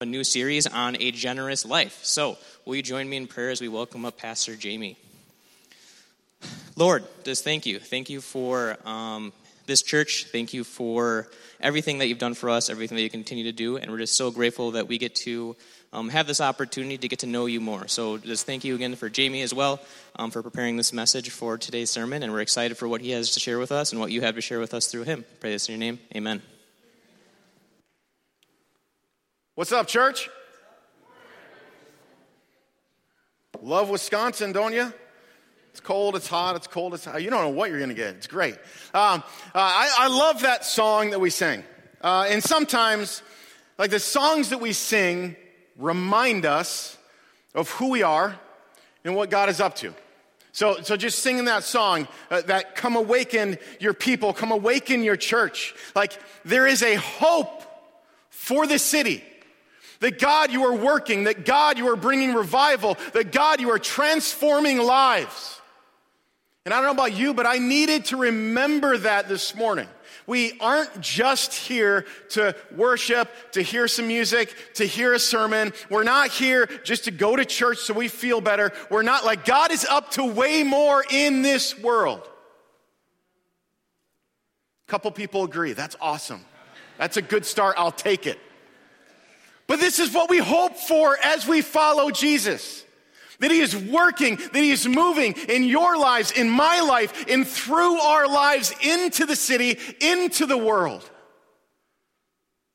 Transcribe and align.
a 0.00 0.06
new 0.06 0.22
series 0.22 0.64
on 0.68 0.96
a 1.00 1.10
generous 1.10 1.66
life. 1.66 2.04
So, 2.04 2.38
will 2.64 2.76
you 2.76 2.84
join 2.84 3.08
me 3.08 3.16
in 3.16 3.26
prayer 3.26 3.50
as 3.50 3.60
we 3.60 3.66
welcome 3.66 4.04
up 4.04 4.16
Pastor 4.16 4.54
Jamie? 4.54 4.96
Lord, 6.76 7.02
just 7.24 7.42
thank 7.42 7.66
you. 7.66 7.80
Thank 7.80 8.08
you 8.08 8.20
for 8.20 8.76
um, 8.84 9.32
this 9.66 9.82
church. 9.82 10.26
Thank 10.30 10.54
you 10.54 10.62
for 10.62 11.26
everything 11.60 11.98
that 11.98 12.06
you've 12.06 12.20
done 12.20 12.34
for 12.34 12.48
us, 12.48 12.70
everything 12.70 12.94
that 12.94 13.02
you 13.02 13.10
continue 13.10 13.42
to 13.42 13.52
do. 13.52 13.76
And 13.76 13.90
we're 13.90 13.98
just 13.98 14.16
so 14.16 14.30
grateful 14.30 14.70
that 14.72 14.86
we 14.86 14.98
get 14.98 15.16
to 15.16 15.56
um, 15.92 16.10
have 16.10 16.28
this 16.28 16.40
opportunity 16.40 16.96
to 16.98 17.08
get 17.08 17.18
to 17.20 17.26
know 17.26 17.46
you 17.46 17.60
more. 17.60 17.88
So, 17.88 18.18
just 18.18 18.46
thank 18.46 18.62
you 18.62 18.76
again 18.76 18.94
for 18.94 19.08
Jamie 19.08 19.42
as 19.42 19.52
well 19.52 19.80
um, 20.14 20.30
for 20.30 20.44
preparing 20.44 20.76
this 20.76 20.92
message 20.92 21.30
for 21.30 21.58
today's 21.58 21.90
sermon. 21.90 22.22
And 22.22 22.32
we're 22.32 22.40
excited 22.42 22.76
for 22.76 22.86
what 22.86 23.00
he 23.00 23.10
has 23.10 23.32
to 23.32 23.40
share 23.40 23.58
with 23.58 23.72
us 23.72 23.90
and 23.90 24.00
what 24.00 24.12
you 24.12 24.20
have 24.20 24.36
to 24.36 24.40
share 24.40 24.60
with 24.60 24.74
us 24.74 24.86
through 24.86 25.02
him. 25.02 25.24
Pray 25.40 25.50
this 25.50 25.68
in 25.68 25.72
your 25.72 25.80
name. 25.80 25.98
Amen. 26.14 26.40
What's 29.58 29.72
up, 29.72 29.88
church? 29.88 30.30
Love 33.60 33.90
Wisconsin, 33.90 34.52
don't 34.52 34.72
you? 34.72 34.92
It's 35.72 35.80
cold, 35.80 36.14
it's 36.14 36.28
hot, 36.28 36.54
it's 36.54 36.68
cold, 36.68 36.94
it's 36.94 37.06
hot. 37.06 37.20
You 37.20 37.28
don't 37.28 37.42
know 37.42 37.48
what 37.48 37.68
you're 37.68 37.80
going 37.80 37.88
to 37.88 37.96
get. 37.96 38.14
It's 38.14 38.28
great. 38.28 38.54
Um, 38.94 39.20
uh, 39.20 39.22
I, 39.54 39.92
I, 39.98 40.06
love 40.06 40.42
that 40.42 40.64
song 40.64 41.10
that 41.10 41.18
we 41.18 41.30
sing. 41.30 41.64
Uh, 42.00 42.28
and 42.28 42.40
sometimes, 42.40 43.20
like 43.78 43.90
the 43.90 43.98
songs 43.98 44.50
that 44.50 44.60
we 44.60 44.72
sing 44.72 45.34
remind 45.76 46.46
us 46.46 46.96
of 47.52 47.68
who 47.68 47.88
we 47.88 48.04
are 48.04 48.38
and 49.02 49.16
what 49.16 49.28
God 49.28 49.48
is 49.48 49.60
up 49.60 49.74
to. 49.78 49.92
So, 50.52 50.82
so 50.82 50.96
just 50.96 51.18
singing 51.18 51.46
that 51.46 51.64
song, 51.64 52.06
uh, 52.30 52.42
that 52.42 52.76
come 52.76 52.94
awaken 52.94 53.58
your 53.80 53.92
people, 53.92 54.32
come 54.32 54.52
awaken 54.52 55.02
your 55.02 55.16
church. 55.16 55.74
Like 55.96 56.16
there 56.44 56.68
is 56.68 56.84
a 56.84 56.94
hope 56.94 57.64
for 58.30 58.64
the 58.64 58.78
city. 58.78 59.24
That 60.00 60.18
God, 60.18 60.52
you 60.52 60.64
are 60.64 60.74
working, 60.74 61.24
that 61.24 61.44
God, 61.44 61.78
you 61.78 61.88
are 61.88 61.96
bringing 61.96 62.34
revival, 62.34 62.96
that 63.14 63.32
God, 63.32 63.60
you 63.60 63.70
are 63.70 63.78
transforming 63.78 64.78
lives. 64.78 65.60
And 66.64 66.74
I 66.74 66.76
don't 66.82 66.86
know 66.86 67.02
about 67.02 67.16
you, 67.16 67.34
but 67.34 67.46
I 67.46 67.58
needed 67.58 68.04
to 68.06 68.16
remember 68.18 68.98
that 68.98 69.28
this 69.28 69.54
morning. 69.54 69.88
We 70.26 70.58
aren't 70.60 71.00
just 71.00 71.54
here 71.54 72.04
to 72.30 72.54
worship, 72.76 73.30
to 73.52 73.62
hear 73.62 73.88
some 73.88 74.06
music, 74.06 74.54
to 74.74 74.84
hear 74.84 75.14
a 75.14 75.18
sermon. 75.18 75.72
We're 75.88 76.04
not 76.04 76.28
here 76.28 76.66
just 76.84 77.04
to 77.04 77.10
go 77.10 77.34
to 77.34 77.46
church 77.46 77.78
so 77.78 77.94
we 77.94 78.08
feel 78.08 78.42
better. 78.42 78.72
We're 78.90 79.02
not 79.02 79.24
like 79.24 79.46
God 79.46 79.72
is 79.72 79.86
up 79.86 80.10
to 80.12 80.24
way 80.24 80.62
more 80.62 81.02
in 81.10 81.40
this 81.40 81.78
world. 81.78 82.20
A 84.86 84.90
couple 84.90 85.10
people 85.10 85.44
agree. 85.44 85.72
That's 85.72 85.96
awesome. 85.98 86.44
That's 86.98 87.16
a 87.16 87.22
good 87.22 87.46
start. 87.46 87.76
I'll 87.78 87.90
take 87.90 88.26
it. 88.26 88.38
But 89.68 89.80
this 89.80 90.00
is 90.00 90.12
what 90.12 90.28
we 90.28 90.38
hope 90.38 90.76
for 90.76 91.16
as 91.22 91.46
we 91.46 91.60
follow 91.60 92.10
Jesus. 92.10 92.84
That 93.38 93.52
he 93.52 93.60
is 93.60 93.76
working, 93.76 94.34
that 94.36 94.56
he 94.56 94.72
is 94.72 94.88
moving 94.88 95.34
in 95.48 95.62
your 95.62 95.96
lives, 95.96 96.32
in 96.32 96.50
my 96.50 96.80
life, 96.80 97.26
and 97.28 97.46
through 97.46 98.00
our 98.00 98.26
lives 98.26 98.74
into 98.82 99.26
the 99.26 99.36
city, 99.36 99.78
into 100.00 100.46
the 100.46 100.58
world. 100.58 101.08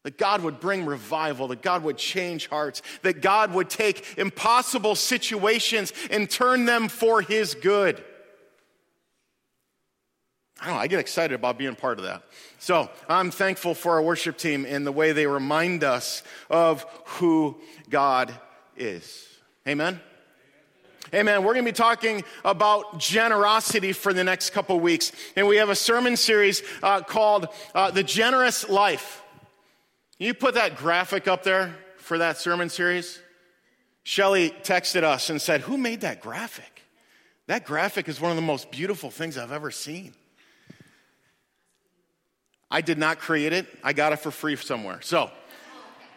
That 0.04 0.18
God 0.18 0.44
would 0.44 0.60
bring 0.60 0.86
revival, 0.86 1.50
that 1.50 1.62
God 1.62 1.84
would 1.84 1.98
change 1.98 2.48
hearts, 2.48 2.82
that 3.02 3.22
God 3.22 3.54
would 3.54 3.70
take 3.70 4.18
impossible 4.18 4.96
situations 4.96 5.92
and 6.12 6.30
turn 6.30 6.66
them 6.66 6.88
for 6.88 7.22
his 7.22 7.56
good. 7.56 8.02
I 10.62 10.68
don't 10.68 10.76
know, 10.76 10.82
I 10.82 10.88
get 10.88 11.00
excited 11.00 11.36
about 11.36 11.58
being 11.58 11.76
part 11.76 12.00
of 12.00 12.06
that. 12.06 12.24
So 12.64 12.90
I'm 13.10 13.30
thankful 13.30 13.76
for 13.76 13.96
our 13.96 14.02
worship 14.02 14.38
team 14.38 14.66
and 14.66 14.88
the 14.88 14.92
way 14.94 15.12
they 15.12 15.28
remind 15.28 15.84
us 15.84 16.24
of 16.50 16.86
who 17.06 17.58
God 17.90 18.34
is. 18.78 19.28
Amen. 19.68 20.00
Amen. 21.14 21.44
We're 21.44 21.56
going 21.56 21.66
to 21.66 21.72
be 21.74 21.76
talking 21.76 22.24
about 22.46 23.00
generosity 23.00 23.92
for 23.92 24.14
the 24.14 24.24
next 24.24 24.52
couple 24.52 24.80
weeks. 24.80 25.12
And 25.36 25.46
we 25.46 25.58
have 25.58 25.68
a 25.68 25.76
sermon 25.76 26.16
series 26.16 26.64
uh, 26.82 27.02
called 27.02 27.50
uh, 27.76 27.92
The 27.92 28.02
Generous 28.02 28.70
Life. 28.70 29.22
Can 30.18 30.28
you 30.28 30.34
put 30.34 30.54
that 30.54 30.78
graphic 30.78 31.28
up 31.28 31.44
there 31.44 31.76
for 31.98 32.20
that 32.20 32.38
sermon 32.38 32.70
series? 32.70 33.20
Shelly 34.04 34.52
texted 34.64 35.04
us 35.04 35.30
and 35.30 35.42
said, 35.42 35.60
Who 35.60 35.78
made 35.78 36.00
that 36.00 36.22
graphic? 36.22 36.84
That 37.48 37.66
graphic 37.66 38.08
is 38.08 38.22
one 38.22 38.32
of 38.32 38.38
the 38.38 38.42
most 38.42 38.72
beautiful 38.72 39.12
things 39.12 39.38
I've 39.38 39.52
ever 39.52 39.70
seen. 39.70 40.14
I 42.74 42.82
did 42.82 42.98
not 42.98 43.20
create 43.20 43.54
it, 43.54 43.68
I 43.84 43.94
got 43.94 44.14
it 44.14 44.20
for 44.20 44.32
free 44.32 44.56
somewhere. 44.56 45.00
So 45.02 45.30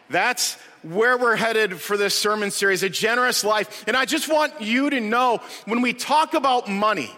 that's 0.09 0.55
where 0.81 1.15
we're 1.15 1.35
headed 1.35 1.79
for 1.79 1.97
this 1.97 2.17
sermon 2.17 2.49
series 2.49 2.81
a 2.81 2.89
generous 2.89 3.43
life. 3.43 3.87
And 3.87 3.95
I 3.95 4.05
just 4.05 4.27
want 4.27 4.59
you 4.59 4.89
to 4.89 4.99
know 4.99 5.39
when 5.65 5.81
we 5.81 5.93
talk 5.93 6.33
about 6.33 6.67
money, 6.67 7.11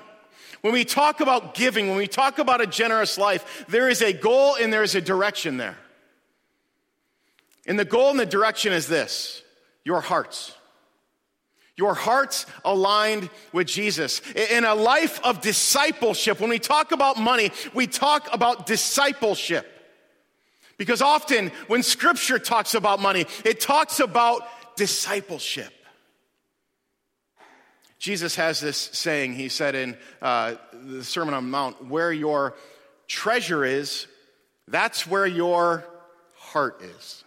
when 0.60 0.74
we 0.74 0.84
talk 0.84 1.22
about 1.22 1.54
giving, 1.54 1.88
when 1.88 1.96
we 1.96 2.08
talk 2.08 2.38
about 2.38 2.60
a 2.60 2.68
generous 2.68 3.18
life, 3.18 3.66
there 3.70 3.88
is 3.88 4.02
a 4.02 4.12
goal 4.12 4.56
and 4.56 4.74
there 4.74 4.84
is 4.84 4.94
a 4.94 5.02
direction 5.02 5.56
there. 5.56 5.78
And 7.66 7.80
the 7.80 7.86
goal 7.86 8.10
and 8.10 8.20
the 8.20 8.26
direction 8.26 8.74
is 8.74 8.88
this 8.88 9.42
your 9.86 10.02
hearts. 10.02 10.54
Your 11.80 11.94
heart's 11.94 12.46
aligned 12.66 13.30
with 13.54 13.66
Jesus. 13.66 14.22
In 14.36 14.66
a 14.66 14.76
life 14.76 15.22
of 15.24 15.40
discipleship, 15.40 16.42
when 16.42 16.50
we 16.50 16.60
talk 16.60 16.92
about 16.92 17.18
money, 17.18 17.52
we 17.74 17.88
talk 17.88 18.28
about 18.34 18.66
discipleship. 18.66 19.66
Because 20.78 21.02
often 21.02 21.54
when 21.68 21.82
scripture 21.82 22.38
talks 22.38 22.74
about 22.74 23.00
money, 23.00 23.26
it 23.46 23.62
talks 23.62 24.02
about 24.02 24.42
discipleship. 24.76 25.72
Jesus 27.98 28.36
has 28.36 28.60
this 28.60 28.76
saying, 28.78 29.36
he 29.36 29.48
said 29.48 29.74
in 29.74 29.98
uh, 30.22 30.56
the 30.74 31.02
Sermon 31.06 31.34
on 31.34 31.46
the 31.46 31.50
Mount, 31.50 31.86
where 31.86 32.12
your 32.12 32.58
treasure 33.08 33.64
is, 33.64 34.06
that's 34.68 35.08
where 35.08 35.26
your 35.26 35.86
heart 36.36 36.82
is. 36.82 37.24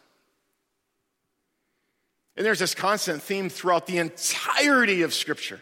And 2.37 2.47
there's 2.47 2.59
this 2.59 2.75
constant 2.75 3.23
theme 3.23 3.49
throughout 3.49 3.87
the 3.87 3.99
entirety 3.99 5.03
of 5.03 5.13
Scripture. 5.13 5.61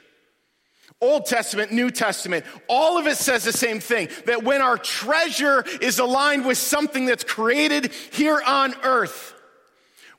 Old 1.00 1.26
Testament, 1.26 1.72
New 1.72 1.90
Testament, 1.90 2.44
all 2.68 2.98
of 2.98 3.06
it 3.06 3.16
says 3.16 3.44
the 3.44 3.52
same 3.52 3.80
thing 3.80 4.08
that 4.26 4.42
when 4.44 4.60
our 4.60 4.76
treasure 4.76 5.64
is 5.80 5.98
aligned 5.98 6.44
with 6.44 6.58
something 6.58 7.06
that's 7.06 7.24
created 7.24 7.92
here 8.12 8.40
on 8.46 8.74
earth, 8.82 9.34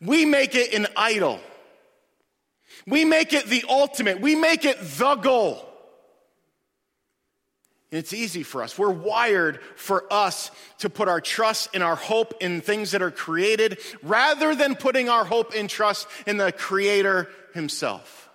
we 0.01 0.25
make 0.25 0.55
it 0.55 0.73
an 0.73 0.87
idol. 0.97 1.39
We 2.87 3.05
make 3.05 3.33
it 3.33 3.45
the 3.45 3.63
ultimate. 3.69 4.21
We 4.21 4.35
make 4.35 4.65
it 4.65 4.77
the 4.81 5.15
goal. 5.15 5.70
And 7.91 7.99
it's 7.99 8.13
easy 8.13 8.43
for 8.43 8.63
us. 8.63 8.77
We're 8.77 8.89
wired 8.89 9.59
for 9.75 10.11
us 10.11 10.49
to 10.79 10.89
put 10.89 11.09
our 11.09 11.19
trust 11.19 11.69
and 11.73 11.83
our 11.83 11.97
hope 11.97 12.35
in 12.39 12.61
things 12.61 12.91
that 12.91 13.01
are 13.01 13.11
created 13.11 13.79
rather 14.01 14.55
than 14.55 14.75
putting 14.75 15.09
our 15.09 15.25
hope 15.25 15.53
and 15.55 15.69
trust 15.69 16.07
in 16.25 16.37
the 16.37 16.53
Creator 16.53 17.29
Himself. 17.53 18.29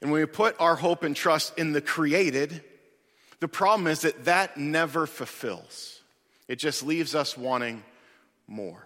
And 0.00 0.10
when 0.10 0.20
we 0.20 0.26
put 0.26 0.58
our 0.58 0.76
hope 0.76 1.02
and 1.02 1.14
trust 1.14 1.58
in 1.58 1.72
the 1.72 1.82
created, 1.82 2.62
the 3.40 3.48
problem 3.48 3.86
is 3.86 4.02
that 4.02 4.24
that 4.24 4.56
never 4.56 5.06
fulfills. 5.06 6.00
It 6.48 6.56
just 6.56 6.82
leaves 6.82 7.14
us 7.14 7.36
wanting 7.36 7.82
more. 8.46 8.85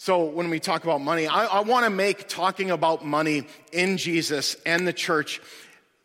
So, 0.00 0.24
when 0.24 0.48
we 0.48 0.60
talk 0.60 0.84
about 0.84 1.00
money, 1.00 1.26
I, 1.26 1.46
I 1.46 1.60
want 1.60 1.84
to 1.84 1.90
make 1.90 2.28
talking 2.28 2.70
about 2.70 3.04
money 3.04 3.48
in 3.72 3.96
Jesus 3.96 4.56
and 4.64 4.86
the 4.86 4.92
church 4.92 5.40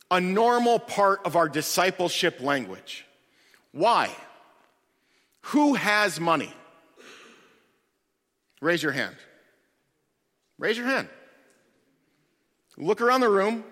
a 0.09 0.20
normal 0.20 0.80
part 0.80 1.22
of 1.26 1.36
our 1.36 1.48
discipleship 1.48 2.42
language. 2.42 3.06
Why? 3.72 4.09
Who 5.42 5.76
has 5.76 6.20
money? 6.20 6.52
Raise 8.62 8.81
your 8.81 8.94
hand. 8.94 9.16
Raise 10.57 10.78
your 10.78 10.88
hand. 10.88 11.07
Look 12.78 13.01
around 13.01 13.22
the 13.22 13.30
room. 13.30 13.63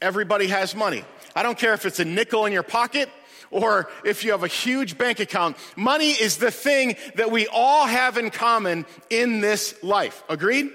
Everybody 0.00 0.46
has 0.46 0.74
money. 0.74 1.04
I 1.36 1.42
don't 1.42 1.58
care 1.58 1.74
if 1.74 1.84
it's 1.84 2.00
a 2.00 2.04
nickel 2.04 2.46
in 2.46 2.52
your 2.52 2.62
pocket 2.62 3.10
or 3.50 3.88
if 4.04 4.24
you 4.24 4.32
have 4.32 4.44
a 4.44 4.48
huge 4.48 4.98
bank 4.98 5.20
account. 5.20 5.56
Money 5.76 6.10
is 6.10 6.36
the 6.36 6.50
thing 6.50 6.96
that 7.16 7.30
we 7.30 7.46
all 7.46 7.86
have 7.86 8.16
in 8.16 8.30
common 8.30 8.86
in 9.08 9.40
this 9.40 9.74
life. 9.82 10.22
Agreed? 10.28 10.70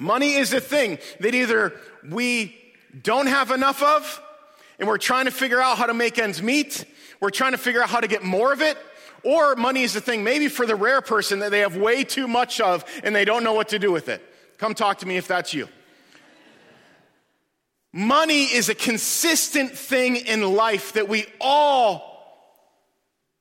Money 0.00 0.34
is 0.34 0.50
the 0.50 0.60
thing 0.60 0.98
that 1.20 1.34
either 1.34 1.72
we 2.08 2.54
don't 3.02 3.26
have 3.26 3.50
enough 3.50 3.82
of 3.82 4.22
and 4.78 4.88
we're 4.88 4.98
trying 4.98 5.24
to 5.24 5.30
figure 5.30 5.60
out 5.60 5.78
how 5.78 5.86
to 5.86 5.94
make 5.94 6.18
ends 6.18 6.42
meet, 6.42 6.84
we're 7.20 7.30
trying 7.30 7.52
to 7.52 7.58
figure 7.58 7.82
out 7.82 7.88
how 7.88 8.00
to 8.00 8.08
get 8.08 8.22
more 8.22 8.52
of 8.52 8.60
it, 8.60 8.76
or 9.22 9.56
money 9.56 9.82
is 9.82 9.94
the 9.94 10.00
thing, 10.00 10.22
maybe 10.22 10.48
for 10.48 10.66
the 10.66 10.76
rare 10.76 11.00
person 11.00 11.38
that 11.38 11.50
they 11.50 11.60
have 11.60 11.76
way 11.76 12.04
too 12.04 12.28
much 12.28 12.60
of 12.60 12.84
and 13.02 13.14
they 13.14 13.24
don't 13.24 13.42
know 13.42 13.54
what 13.54 13.70
to 13.70 13.78
do 13.78 13.90
with 13.90 14.08
it. 14.08 14.22
Come 14.58 14.74
talk 14.74 14.98
to 14.98 15.06
me 15.06 15.16
if 15.16 15.26
that's 15.26 15.54
you. 15.54 15.68
Money 17.96 18.44
is 18.44 18.68
a 18.68 18.74
consistent 18.74 19.72
thing 19.72 20.16
in 20.16 20.42
life 20.42 20.92
that 20.92 21.08
we 21.08 21.24
all 21.40 22.16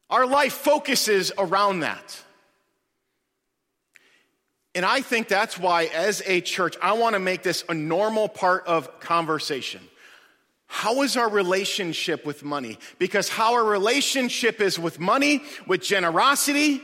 Our 0.09 0.25
life 0.25 0.53
focuses 0.53 1.31
around 1.37 1.79
that. 1.79 2.21
And 4.73 4.85
I 4.85 5.01
think 5.01 5.27
that's 5.27 5.57
why, 5.57 5.85
as 5.85 6.21
a 6.25 6.41
church, 6.41 6.75
I 6.81 6.93
want 6.93 7.15
to 7.15 7.19
make 7.19 7.43
this 7.43 7.63
a 7.69 7.73
normal 7.73 8.27
part 8.27 8.67
of 8.67 8.99
conversation. 8.99 9.81
How 10.67 11.01
is 11.01 11.15
our 11.15 11.29
relationship 11.29 12.25
with 12.25 12.43
money? 12.43 12.77
Because 12.99 13.29
how 13.29 13.53
our 13.53 13.63
relationship 13.63 14.59
is 14.59 14.77
with 14.77 14.99
money, 14.99 15.41
with 15.65 15.81
generosity, 15.81 16.81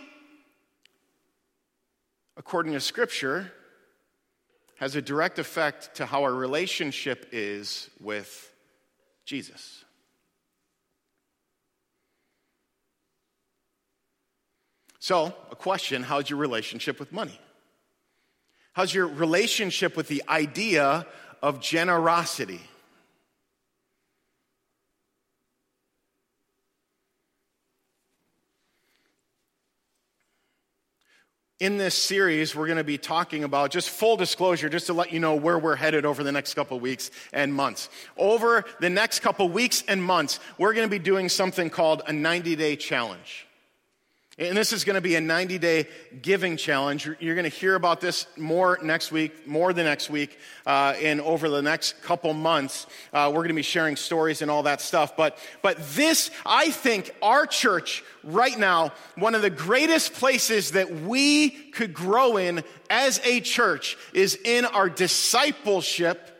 according 2.37 2.73
to 2.73 2.79
Scripture, 2.79 3.51
has 4.81 4.95
a 4.95 5.01
direct 5.01 5.37
effect 5.37 5.97
to 5.97 6.07
how 6.07 6.23
our 6.23 6.33
relationship 6.33 7.27
is 7.31 7.87
with 7.99 8.51
Jesus. 9.25 9.85
So, 14.97 15.35
a 15.51 15.55
question 15.55 16.01
how's 16.01 16.31
your 16.31 16.39
relationship 16.39 16.99
with 16.99 17.11
money? 17.11 17.39
How's 18.73 18.91
your 18.91 19.05
relationship 19.05 19.95
with 19.95 20.07
the 20.07 20.23
idea 20.27 21.05
of 21.43 21.61
generosity? 21.61 22.61
In 31.61 31.77
this 31.77 31.93
series, 31.93 32.55
we're 32.55 32.65
going 32.65 32.79
to 32.79 32.83
be 32.83 32.97
talking 32.97 33.43
about 33.43 33.69
just 33.69 33.91
full 33.91 34.17
disclosure, 34.17 34.67
just 34.67 34.87
to 34.87 34.93
let 34.93 35.13
you 35.13 35.19
know 35.19 35.35
where 35.35 35.59
we're 35.59 35.75
headed 35.75 36.07
over 36.07 36.23
the 36.23 36.31
next 36.31 36.55
couple 36.55 36.79
weeks 36.79 37.11
and 37.33 37.53
months. 37.53 37.87
Over 38.17 38.65
the 38.79 38.89
next 38.89 39.19
couple 39.19 39.47
weeks 39.47 39.83
and 39.87 40.03
months, 40.03 40.39
we're 40.57 40.73
going 40.73 40.87
to 40.87 40.89
be 40.89 40.97
doing 40.97 41.29
something 41.29 41.69
called 41.69 42.01
a 42.07 42.13
90 42.13 42.55
day 42.55 42.75
challenge. 42.75 43.45
And 44.41 44.57
this 44.57 44.73
is 44.73 44.83
going 44.83 44.95
to 44.95 45.01
be 45.01 45.13
a 45.13 45.21
90 45.21 45.59
day 45.59 45.87
giving 46.19 46.57
challenge. 46.57 47.07
You're 47.19 47.35
going 47.35 47.49
to 47.49 47.55
hear 47.55 47.75
about 47.75 48.01
this 48.01 48.25
more 48.37 48.79
next 48.81 49.11
week, 49.11 49.47
more 49.47 49.71
the 49.71 49.83
next 49.83 50.09
week, 50.09 50.35
uh, 50.65 50.95
and 50.99 51.21
over 51.21 51.47
the 51.47 51.61
next 51.61 52.01
couple 52.01 52.33
months. 52.33 52.87
Uh, 53.13 53.27
we're 53.27 53.41
going 53.41 53.49
to 53.49 53.53
be 53.53 53.61
sharing 53.61 53.95
stories 53.95 54.41
and 54.41 54.49
all 54.49 54.63
that 54.63 54.81
stuff. 54.81 55.15
But, 55.15 55.37
but 55.61 55.77
this, 55.93 56.31
I 56.43 56.71
think, 56.71 57.15
our 57.21 57.45
church 57.45 58.03
right 58.23 58.57
now, 58.57 58.93
one 59.15 59.35
of 59.35 59.43
the 59.43 59.51
greatest 59.51 60.13
places 60.13 60.71
that 60.71 60.91
we 60.91 61.51
could 61.51 61.93
grow 61.93 62.37
in 62.37 62.63
as 62.89 63.21
a 63.23 63.41
church 63.41 63.95
is 64.11 64.39
in 64.43 64.65
our 64.65 64.89
discipleship 64.89 66.35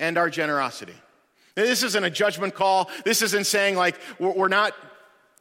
and 0.00 0.16
our 0.16 0.30
generosity. 0.30 0.94
This 1.54 1.82
isn't 1.82 2.04
a 2.04 2.10
judgment 2.10 2.54
call. 2.54 2.90
This 3.04 3.20
isn't 3.20 3.44
saying 3.44 3.76
like 3.76 3.98
we're 4.18 4.48
not 4.48 4.74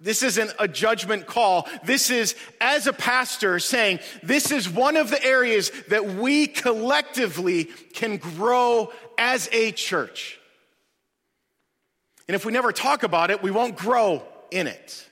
this 0.01 0.23
isn't 0.23 0.53
a 0.59 0.67
judgment 0.67 1.25
call. 1.25 1.67
This 1.83 2.09
is, 2.09 2.35
as 2.59 2.85
a 2.85 2.93
pastor, 2.93 3.59
saying 3.59 3.99
this 4.23 4.51
is 4.51 4.69
one 4.69 4.97
of 4.97 5.09
the 5.09 5.23
areas 5.23 5.71
that 5.87 6.05
we 6.05 6.47
collectively 6.47 7.65
can 7.65 8.17
grow 8.17 8.91
as 9.17 9.47
a 9.53 9.71
church. 9.71 10.37
And 12.27 12.35
if 12.35 12.45
we 12.45 12.51
never 12.51 12.71
talk 12.71 13.03
about 13.03 13.31
it, 13.31 13.41
we 13.41 13.51
won't 13.51 13.77
grow 13.77 14.23
in 14.51 14.67
it. 14.67 15.05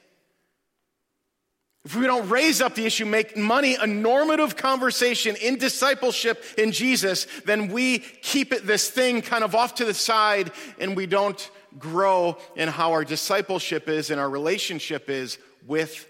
If 1.86 1.98
we 1.98 2.06
don't 2.06 2.30
raise 2.30 2.62
up 2.62 2.76
the 2.76 2.86
issue, 2.86 3.06
make 3.06 3.36
money 3.36 3.76
a 3.76 3.86
normative 3.86 4.56
conversation 4.56 5.36
in 5.36 5.58
discipleship 5.58 6.42
in 6.58 6.72
Jesus, 6.72 7.28
then 7.46 7.68
we 7.68 8.00
keep 8.00 8.54
it 8.54 8.66
this 8.66 8.90
thing 8.90 9.22
kind 9.22 9.44
of 9.44 9.54
off 9.54 9.76
to 9.76 9.86
the 9.86 9.94
side 9.94 10.52
and 10.80 10.96
we 10.96 11.06
don't 11.06 11.50
grow 11.80 12.38
in 12.56 12.70
how 12.70 12.92
our 12.92 13.04
discipleship 13.04 13.90
is 13.90 14.10
and 14.10 14.20
our 14.20 14.30
relationship 14.30 15.10
is 15.10 15.38
with 15.66 16.08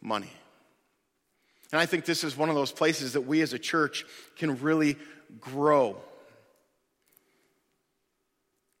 money. 0.00 0.32
And 1.72 1.80
I 1.80 1.86
think 1.86 2.04
this 2.04 2.24
is 2.24 2.36
one 2.36 2.48
of 2.48 2.54
those 2.54 2.72
places 2.72 3.14
that 3.14 3.22
we 3.22 3.40
as 3.40 3.52
a 3.52 3.58
church 3.58 4.04
can 4.36 4.60
really 4.60 4.96
grow 5.40 5.96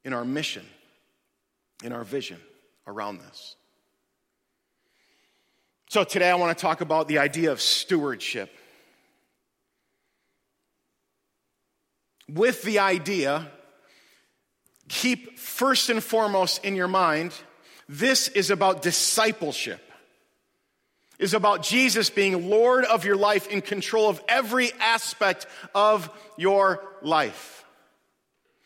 in 0.04 0.12
our 0.12 0.24
mission, 0.24 0.64
in 1.82 1.92
our 1.92 2.04
vision 2.04 2.40
around 2.86 3.18
this. 3.18 3.56
So 5.88 6.04
today 6.04 6.30
I 6.30 6.34
want 6.34 6.56
to 6.56 6.60
talk 6.60 6.80
about 6.80 7.08
the 7.08 7.18
idea 7.18 7.50
of 7.50 7.60
stewardship. 7.60 8.50
With 12.28 12.62
the 12.62 12.80
idea 12.80 13.50
keep 14.88 15.38
first 15.38 15.90
and 15.90 16.02
foremost 16.02 16.64
in 16.64 16.76
your 16.76 16.88
mind 16.88 17.32
this 17.88 18.28
is 18.28 18.50
about 18.50 18.82
discipleship 18.82 19.80
is 21.18 21.34
about 21.34 21.62
Jesus 21.62 22.10
being 22.10 22.50
Lord 22.50 22.84
of 22.84 23.04
your 23.04 23.16
life 23.16 23.48
in 23.48 23.62
control 23.62 24.08
of 24.08 24.22
every 24.28 24.70
aspect 24.80 25.46
of 25.74 26.10
your 26.36 26.82
life. 27.02 27.64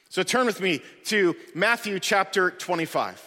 So 0.09 0.23
turn 0.23 0.47
with 0.47 0.61
me 0.61 0.83
to 1.05 1.37
Matthew 1.55 2.01
chapter 2.01 2.51
25. 2.51 3.27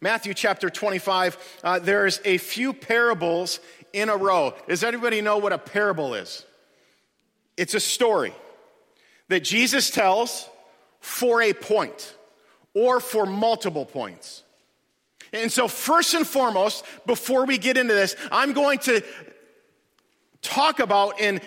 Matthew 0.00 0.34
chapter 0.34 0.68
25, 0.68 1.60
uh, 1.62 1.78
there's 1.78 2.20
a 2.24 2.38
few 2.38 2.72
parables 2.72 3.60
in 3.92 4.08
a 4.08 4.16
row. 4.16 4.54
Does 4.68 4.84
anybody 4.84 5.20
know 5.20 5.38
what 5.38 5.52
a 5.52 5.58
parable 5.58 6.14
is? 6.14 6.44
It's 7.56 7.74
a 7.74 7.80
story 7.80 8.32
that 9.28 9.40
Jesus 9.40 9.90
tells 9.90 10.48
for 11.00 11.42
a 11.42 11.52
point 11.52 12.16
or 12.74 13.00
for 13.00 13.26
multiple 13.26 13.84
points. 13.84 14.42
And 15.32 15.50
so, 15.50 15.68
first 15.68 16.14
and 16.14 16.26
foremost, 16.26 16.84
before 17.06 17.46
we 17.46 17.58
get 17.58 17.76
into 17.76 17.94
this, 17.94 18.16
I'm 18.30 18.52
going 18.52 18.78
to 18.80 19.02
talk 20.42 20.80
about 20.80 21.20
and 21.20 21.40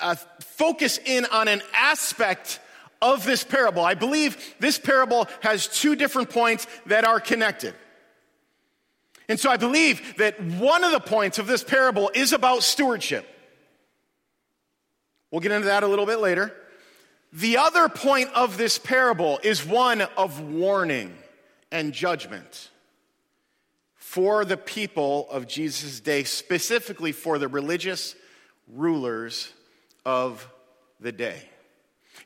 uh, 0.00 0.16
focus 0.40 0.98
in 1.04 1.26
on 1.26 1.46
an 1.46 1.62
aspect 1.72 2.58
of 3.02 3.24
this 3.24 3.44
parable. 3.44 3.84
I 3.84 3.94
believe 3.94 4.54
this 4.58 4.78
parable 4.78 5.28
has 5.40 5.66
two 5.66 5.94
different 5.94 6.30
points 6.30 6.66
that 6.86 7.04
are 7.04 7.20
connected. 7.20 7.74
And 9.30 9.38
so 9.38 9.48
I 9.48 9.58
believe 9.58 10.16
that 10.16 10.42
one 10.42 10.82
of 10.82 10.90
the 10.90 10.98
points 10.98 11.38
of 11.38 11.46
this 11.46 11.62
parable 11.62 12.10
is 12.12 12.32
about 12.32 12.64
stewardship. 12.64 13.24
We'll 15.30 15.40
get 15.40 15.52
into 15.52 15.66
that 15.66 15.84
a 15.84 15.86
little 15.86 16.04
bit 16.04 16.18
later. 16.18 16.52
The 17.32 17.58
other 17.58 17.88
point 17.88 18.30
of 18.34 18.56
this 18.56 18.76
parable 18.76 19.38
is 19.44 19.64
one 19.64 20.00
of 20.16 20.40
warning 20.40 21.16
and 21.70 21.92
judgment 21.92 22.70
for 23.94 24.44
the 24.44 24.56
people 24.56 25.28
of 25.30 25.46
Jesus' 25.46 26.00
day, 26.00 26.24
specifically 26.24 27.12
for 27.12 27.38
the 27.38 27.46
religious 27.46 28.16
rulers 28.66 29.52
of 30.04 30.48
the 30.98 31.12
day. 31.12 31.49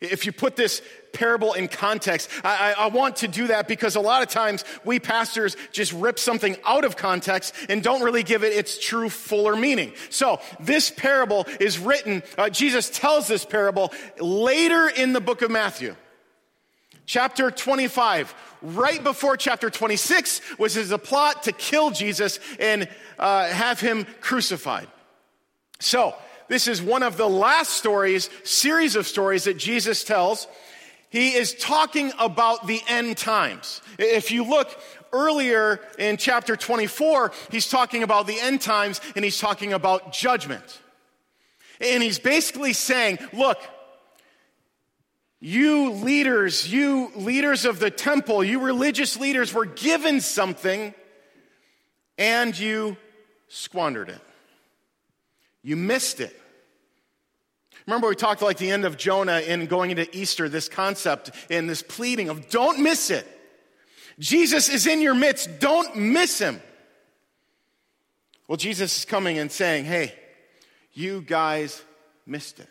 If 0.04 0.26
you 0.26 0.32
put 0.32 0.56
this 0.56 0.82
parable 1.12 1.52
in 1.52 1.68
context, 1.68 2.28
I, 2.42 2.74
I, 2.76 2.86
want 2.88 3.16
to 3.16 3.28
do 3.28 3.46
that 3.46 3.68
because 3.68 3.96
a 3.96 4.00
lot 4.00 4.22
of 4.22 4.28
times 4.28 4.64
we 4.84 4.98
pastors 4.98 5.56
just 5.72 5.92
rip 5.92 6.18
something 6.18 6.56
out 6.64 6.84
of 6.84 6.96
context 6.96 7.54
and 7.68 7.82
don't 7.82 8.02
really 8.02 8.22
give 8.24 8.42
it 8.42 8.52
its 8.52 8.78
true, 8.78 9.08
fuller 9.08 9.56
meaning. 9.56 9.92
So 10.10 10.40
this 10.60 10.90
parable 10.90 11.46
is 11.60 11.78
written, 11.78 12.22
uh, 12.36 12.50
Jesus 12.50 12.90
tells 12.90 13.28
this 13.28 13.44
parable 13.44 13.92
later 14.18 14.88
in 14.88 15.12
the 15.12 15.20
book 15.20 15.42
of 15.42 15.50
Matthew. 15.50 15.94
Chapter 17.06 17.50
25, 17.50 18.34
right 18.62 19.02
before 19.02 19.36
chapter 19.36 19.68
26, 19.68 20.40
was 20.58 20.74
his 20.74 20.90
a 20.90 20.98
plot 20.98 21.44
to 21.44 21.52
kill 21.52 21.90
Jesus 21.90 22.40
and 22.58 22.88
uh, 23.18 23.46
have 23.46 23.78
him 23.78 24.06
crucified. 24.20 24.88
So, 25.80 26.14
this 26.54 26.68
is 26.68 26.80
one 26.80 27.02
of 27.02 27.16
the 27.16 27.28
last 27.28 27.70
stories, 27.70 28.30
series 28.44 28.94
of 28.94 29.08
stories 29.08 29.42
that 29.42 29.56
Jesus 29.56 30.04
tells. 30.04 30.46
He 31.10 31.34
is 31.34 31.52
talking 31.52 32.12
about 32.16 32.68
the 32.68 32.80
end 32.86 33.16
times. 33.16 33.82
If 33.98 34.30
you 34.30 34.44
look 34.44 34.80
earlier 35.12 35.80
in 35.98 36.16
chapter 36.16 36.54
24, 36.54 37.32
he's 37.50 37.68
talking 37.68 38.04
about 38.04 38.28
the 38.28 38.38
end 38.38 38.60
times 38.60 39.00
and 39.16 39.24
he's 39.24 39.40
talking 39.40 39.72
about 39.72 40.12
judgment. 40.12 40.62
And 41.80 42.00
he's 42.04 42.20
basically 42.20 42.72
saying, 42.72 43.18
look, 43.32 43.58
you 45.40 45.90
leaders, 45.90 46.72
you 46.72 47.10
leaders 47.16 47.64
of 47.64 47.80
the 47.80 47.90
temple, 47.90 48.44
you 48.44 48.60
religious 48.60 49.18
leaders 49.18 49.52
were 49.52 49.66
given 49.66 50.20
something 50.20 50.94
and 52.16 52.56
you 52.56 52.96
squandered 53.48 54.08
it. 54.08 54.20
You 55.64 55.74
missed 55.74 56.20
it. 56.20 56.42
Remember, 57.86 58.08
we 58.08 58.14
talked 58.14 58.40
like 58.40 58.56
the 58.56 58.70
end 58.70 58.84
of 58.84 58.96
Jonah 58.96 59.40
in 59.40 59.66
going 59.66 59.90
into 59.90 60.14
Easter, 60.16 60.48
this 60.48 60.68
concept 60.68 61.30
and 61.50 61.68
this 61.68 61.82
pleading 61.82 62.28
of 62.30 62.48
don't 62.48 62.80
miss 62.80 63.10
it. 63.10 63.26
Jesus 64.18 64.68
is 64.68 64.86
in 64.86 65.00
your 65.00 65.14
midst, 65.14 65.60
don't 65.60 65.96
miss 65.96 66.38
him. 66.38 66.62
Well, 68.48 68.56
Jesus 68.56 68.98
is 68.98 69.04
coming 69.04 69.38
and 69.38 69.50
saying, 69.50 69.84
hey, 69.84 70.14
you 70.92 71.20
guys 71.20 71.82
missed 72.26 72.60
it. 72.60 72.68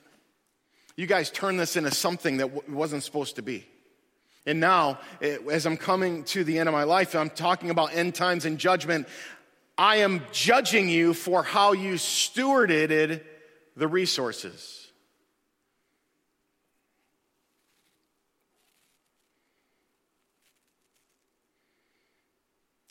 You 0.95 1.07
guys 1.07 1.31
turned 1.31 1.59
this 1.59 1.75
into 1.75 1.91
something 1.91 2.37
that 2.37 2.69
wasn't 2.69 3.03
supposed 3.03 3.35
to 3.35 3.41
be. 3.41 3.65
And 4.45 4.59
now, 4.59 4.99
eh, 5.21 5.37
as 5.51 5.65
I'm 5.65 5.77
coming 5.77 6.23
to 6.25 6.43
the 6.43 6.59
end 6.59 6.69
of 6.69 6.73
my 6.73 6.83
life, 6.83 7.15
I'm 7.15 7.29
talking 7.29 7.69
about 7.69 7.95
end 7.95 8.13
times 8.13 8.45
and 8.45 8.57
judgment. 8.57 9.07
I 9.77 9.97
am 9.97 10.21
judging 10.31 10.89
you 10.89 11.13
for 11.13 11.43
how 11.43 11.73
you 11.73 11.95
stewarded 11.95 13.21
the 13.75 13.87
resources. 13.87 14.82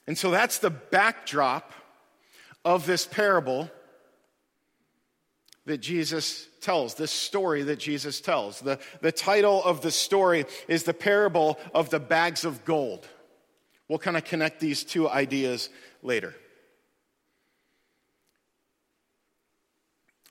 And 0.07 0.19
so 0.19 0.31
that's 0.31 0.59
the 0.59 0.71
backdrop 0.71 1.73
of 2.65 2.87
this 2.87 3.07
parable 3.07 3.71
that 5.65 5.79
Jesus 5.79 6.49
tells, 6.61 6.95
this 6.95 7.13
story 7.13 7.63
that 7.63 7.79
Jesus 7.79 8.21
tells. 8.21 8.61
The, 8.61 8.81
the 9.01 9.13
title 9.13 9.63
of 9.63 9.81
the 9.81 9.93
story 9.93 10.45
is 10.67 10.83
The 10.83 10.95
Parable 10.95 11.59
of 11.73 11.91
the 11.91 12.01
Bags 12.01 12.45
of 12.45 12.65
Gold. 12.65 13.07
We'll 13.89 13.99
kind 13.99 14.17
of 14.17 14.25
connect 14.25 14.59
these 14.59 14.83
two 14.85 15.09
ideas 15.09 15.69
later. 16.03 16.35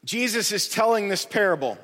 Jesus 0.03 0.51
is 0.51 0.67
telling 0.67 1.09
this 1.09 1.25
parable. 1.25 1.77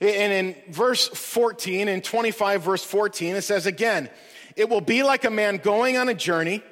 And 0.00 0.32
in 0.32 0.56
verse 0.72 1.08
14, 1.08 1.88
in 1.88 2.00
25, 2.00 2.62
verse 2.62 2.84
14, 2.84 3.36
it 3.36 3.42
says 3.42 3.66
again, 3.66 4.10
it 4.56 4.68
will 4.68 4.80
be 4.80 5.02
like 5.02 5.24
a 5.24 5.30
man 5.30 5.58
going 5.58 5.96
on 5.96 6.08
a 6.08 6.14
journey. 6.14 6.62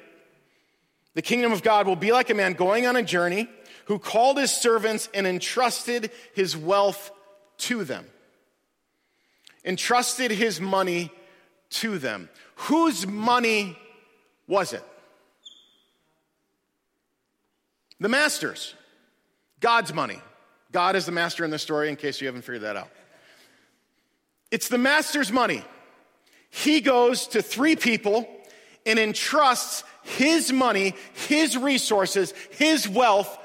The 1.15 1.21
kingdom 1.21 1.51
of 1.51 1.63
God 1.63 1.87
will 1.87 1.95
be 1.95 2.11
like 2.11 2.29
a 2.29 2.33
man 2.33 2.53
going 2.53 2.85
on 2.85 2.95
a 2.95 3.03
journey 3.03 3.49
who 3.85 3.99
called 3.99 4.37
his 4.37 4.51
servants 4.51 5.09
and 5.13 5.25
entrusted 5.25 6.11
his 6.33 6.55
wealth 6.55 7.11
to 7.57 7.83
them. 7.83 8.05
Entrusted 9.65 10.31
his 10.31 10.61
money 10.61 11.11
to 11.71 11.97
them. 11.97 12.29
Whose 12.55 13.07
money 13.07 13.77
was 14.47 14.73
it? 14.73 14.83
The 17.99 18.09
master's. 18.09 18.75
God's 19.59 19.93
money. 19.93 20.21
God 20.71 20.95
is 20.95 21.05
the 21.05 21.11
master 21.11 21.43
in 21.43 21.51
the 21.51 21.59
story, 21.59 21.89
in 21.89 21.95
case 21.95 22.21
you 22.21 22.27
haven't 22.27 22.43
figured 22.43 22.61
that 22.61 22.75
out. 22.75 22.89
It's 24.51 24.67
the 24.67 24.77
master's 24.77 25.31
money. 25.31 25.63
He 26.49 26.81
goes 26.81 27.27
to 27.27 27.41
three 27.41 27.75
people 27.75 28.27
and 28.85 28.97
entrusts 28.97 29.83
his 30.03 30.51
money, 30.51 30.95
his 31.27 31.55
resources, 31.57 32.33
his 32.51 32.87
wealth 32.87 33.37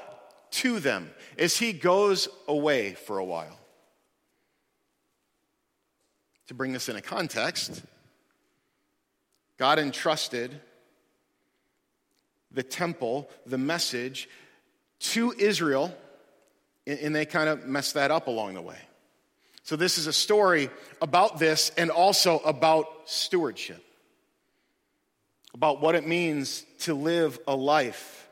to 0.51 0.79
them 0.79 1.11
as 1.37 1.57
he 1.57 1.73
goes 1.73 2.27
away 2.47 2.93
for 2.93 3.17
a 3.17 3.25
while. 3.25 3.59
To 6.47 6.53
bring 6.53 6.73
this 6.73 6.89
in 6.89 6.95
a 6.95 7.01
context, 7.01 7.83
God 9.57 9.79
entrusted 9.79 10.59
the 12.51 12.63
temple, 12.63 13.29
the 13.45 13.57
message, 13.57 14.29
to 14.99 15.33
Israel, 15.37 15.95
and 16.87 17.15
they 17.15 17.25
kind 17.25 17.49
of 17.49 17.65
messed 17.65 17.95
that 17.95 18.11
up 18.11 18.27
along 18.27 18.53
the 18.53 18.61
way. 18.61 18.77
So, 19.65 19.75
this 19.75 19.97
is 19.97 20.05
a 20.05 20.13
story 20.13 20.69
about 21.01 21.39
this 21.39 21.71
and 21.75 21.89
also 21.89 22.37
about 22.37 22.87
stewardship, 23.05 23.83
about 25.55 25.81
what 25.81 25.95
it 25.95 26.07
means 26.07 26.63
to 26.81 26.93
live 26.93 27.39
a 27.47 27.55
life 27.55 28.29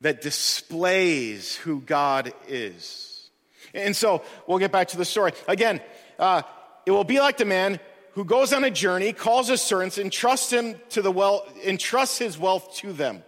that 0.00 0.22
displays 0.22 1.54
who 1.54 1.82
God 1.82 2.32
is. 2.48 3.30
And 3.74 3.94
so 3.94 4.22
we'll 4.46 4.58
get 4.58 4.72
back 4.72 4.88
to 4.88 4.96
the 4.96 5.04
story. 5.04 5.32
Again, 5.48 5.82
uh, 6.18 6.42
it 6.86 6.92
will 6.92 7.04
be 7.04 7.20
like 7.20 7.36
the 7.36 7.44
man 7.44 7.78
who 8.12 8.24
goes 8.24 8.54
on 8.54 8.64
a 8.64 8.70
journey, 8.70 9.12
calls 9.12 9.48
his 9.48 9.60
servants, 9.60 9.98
and 9.98 10.10
trusts 10.10 10.50
him 10.50 10.76
to 10.90 11.02
the 11.02 11.12
well, 11.12 11.46
entrusts 11.62 12.16
his 12.16 12.38
wealth 12.38 12.74
to 12.76 12.94
them. 12.94 13.22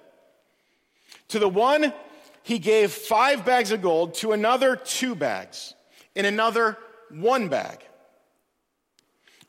To 1.28 1.38
the 1.38 1.50
one, 1.50 1.92
he 2.42 2.58
gave 2.58 2.92
five 2.92 3.44
bags 3.44 3.72
of 3.72 3.82
gold, 3.82 4.14
to 4.14 4.32
another, 4.32 4.76
two 4.76 5.14
bags, 5.14 5.74
in 6.14 6.24
another, 6.24 6.78
one 7.10 7.48
bag, 7.48 7.84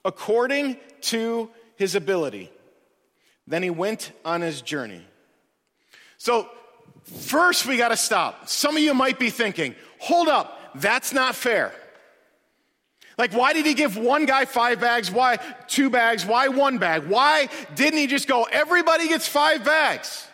according 0.03 0.77
to 1.01 1.49
his 1.75 1.95
ability. 1.95 2.51
Then 3.47 3.63
he 3.63 3.69
went 3.69 4.11
on 4.23 4.41
his 4.41 4.61
journey. 4.61 5.05
So 6.17 6.49
First, 7.05 7.67
we 7.67 7.77
got 7.77 7.89
to 7.89 7.97
stop. 7.97 8.49
Some 8.49 8.75
of 8.75 8.81
you 8.81 8.93
might 8.93 9.19
be 9.19 9.29
thinking, 9.29 9.75
hold 9.99 10.27
up, 10.27 10.59
that's 10.75 11.13
not 11.13 11.35
fair. 11.35 11.71
Like, 13.17 13.31
why 13.31 13.53
did 13.53 13.65
he 13.65 13.75
give 13.75 13.95
one 13.95 14.25
guy 14.25 14.45
five 14.45 14.81
bags? 14.81 15.11
Why 15.11 15.37
two 15.67 15.89
bags? 15.89 16.25
Why 16.25 16.49
one 16.49 16.79
bag? 16.79 17.05
Why 17.05 17.47
didn't 17.75 17.99
he 17.99 18.07
just 18.07 18.27
go, 18.27 18.43
everybody 18.43 19.07
gets 19.07 19.27
five 19.27 19.63
bags? 19.63 20.27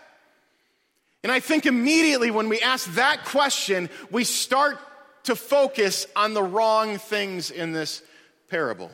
And 1.23 1.31
I 1.31 1.41
think 1.41 1.65
immediately 1.65 2.31
when 2.31 2.49
we 2.49 2.61
ask 2.61 2.91
that 2.93 3.25
question, 3.25 3.89
we 4.09 4.23
start 4.23 4.79
to 5.23 5.35
focus 5.35 6.07
on 6.15 6.33
the 6.33 6.43
wrong 6.43 6.97
things 6.97 7.51
in 7.51 7.71
this 7.71 8.01
parable. 8.49 8.91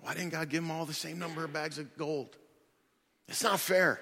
Why 0.00 0.14
didn't 0.14 0.30
God 0.30 0.48
give 0.48 0.62
them 0.62 0.70
all 0.70 0.86
the 0.86 0.94
same 0.94 1.18
number 1.18 1.44
of 1.44 1.52
bags 1.52 1.78
of 1.78 1.96
gold? 1.96 2.36
It's 3.28 3.42
not 3.42 3.60
fair. 3.60 4.00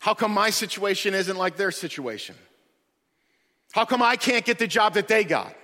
How 0.00 0.14
come 0.14 0.32
my 0.32 0.50
situation 0.50 1.14
isn't 1.14 1.36
like 1.36 1.56
their 1.56 1.70
situation? 1.70 2.34
How 3.72 3.84
come 3.84 4.02
I 4.02 4.16
can't 4.16 4.44
get 4.44 4.58
the 4.58 4.66
job 4.66 4.94
that 4.94 5.08
they 5.08 5.24
got? 5.24 5.54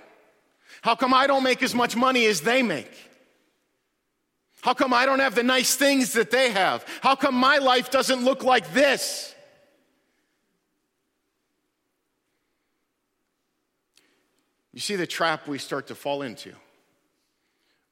How 0.81 0.95
come 0.95 1.13
I 1.13 1.25
don't 1.25 1.43
make 1.43 1.63
as 1.63 1.73
much 1.73 1.95
money 1.95 2.25
as 2.25 2.41
they 2.41 2.61
make? 2.61 2.91
How 4.65 4.73
come 4.73 4.95
I 4.95 5.05
don't 5.05 5.19
have 5.19 5.35
the 5.35 5.43
nice 5.43 5.75
things 5.75 6.13
that 6.13 6.31
they 6.31 6.49
have? 6.49 6.83
How 7.01 7.13
come 7.13 7.35
my 7.35 7.59
life 7.59 7.91
doesn't 7.91 8.25
look 8.25 8.43
like 8.43 8.73
this? 8.73 9.35
You 14.73 14.79
see 14.79 14.95
the 14.95 15.05
trap 15.05 15.47
we 15.47 15.59
start 15.59 15.85
to 15.89 15.95
fall 15.95 16.23
into 16.23 16.51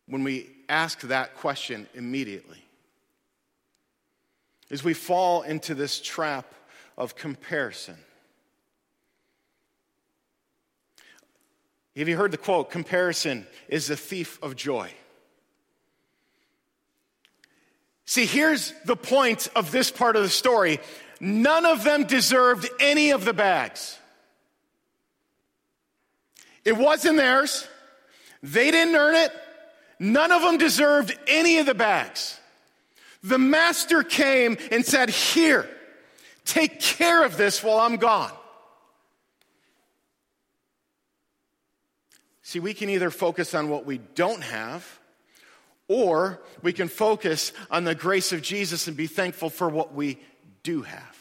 when 0.08 0.24
we 0.24 0.50
ask 0.68 1.02
that 1.02 1.36
question 1.36 1.86
immediately 1.94 2.66
is 4.72 4.84
we 4.84 4.96
fall 4.96 5.44
into 5.44 5.76
this 5.76 6.02
trap 6.02 6.56
of 6.98 7.16
comparison. 7.16 7.98
Have 11.96 12.10
you 12.10 12.18
heard 12.18 12.32
the 12.32 12.38
quote, 12.40 12.72
comparison 12.72 13.46
is 13.70 13.86
the 13.86 13.96
thief 13.96 14.42
of 14.42 14.56
joy? 14.56 14.92
See, 18.06 18.26
here's 18.26 18.74
the 18.86 18.96
point 18.96 19.48
of 19.56 19.72
this 19.72 19.90
part 19.92 20.16
of 20.16 20.24
the 20.24 20.30
story. 20.30 20.80
None 21.20 21.66
of 21.66 21.84
them 21.84 22.04
deserved 22.06 22.70
any 22.80 23.12
of 23.12 23.24
the 23.24 23.34
bags. 23.34 23.98
It 26.66 26.78
wasn't 26.78 27.18
theirs. 27.18 27.68
They 28.42 28.72
didn't 28.72 28.96
earn 28.96 29.16
it. 29.16 29.32
None 30.00 30.32
of 30.32 30.42
them 30.42 30.58
deserved 30.58 31.18
any 31.28 31.60
of 31.60 31.66
the 31.66 31.74
bags. 31.74 32.40
The 33.24 33.38
master 33.38 34.04
came 34.04 34.58
and 34.70 34.86
said, 34.86 35.10
Here, 35.10 35.70
take 36.44 36.82
care 36.82 37.24
of 37.24 37.38
this 37.38 37.64
while 37.64 37.80
I'm 37.80 37.96
gone. 37.96 38.32
See, 42.42 42.60
we 42.60 42.74
can 42.74 42.90
either 42.90 43.10
focus 43.10 43.56
on 43.56 43.70
what 43.70 43.86
we 43.86 43.98
don't 43.98 44.44
have, 44.44 45.00
or 45.94 46.42
we 46.64 46.74
can 46.74 46.88
focus 46.88 47.54
on 47.70 47.84
the 47.84 47.94
grace 47.94 48.34
of 48.34 48.42
Jesus 48.42 48.88
and 48.88 48.98
be 48.98 49.06
thankful 49.06 49.52
for 49.52 49.70
what 49.70 49.94
we 49.94 50.18
do 50.64 50.82
have. 50.82 51.18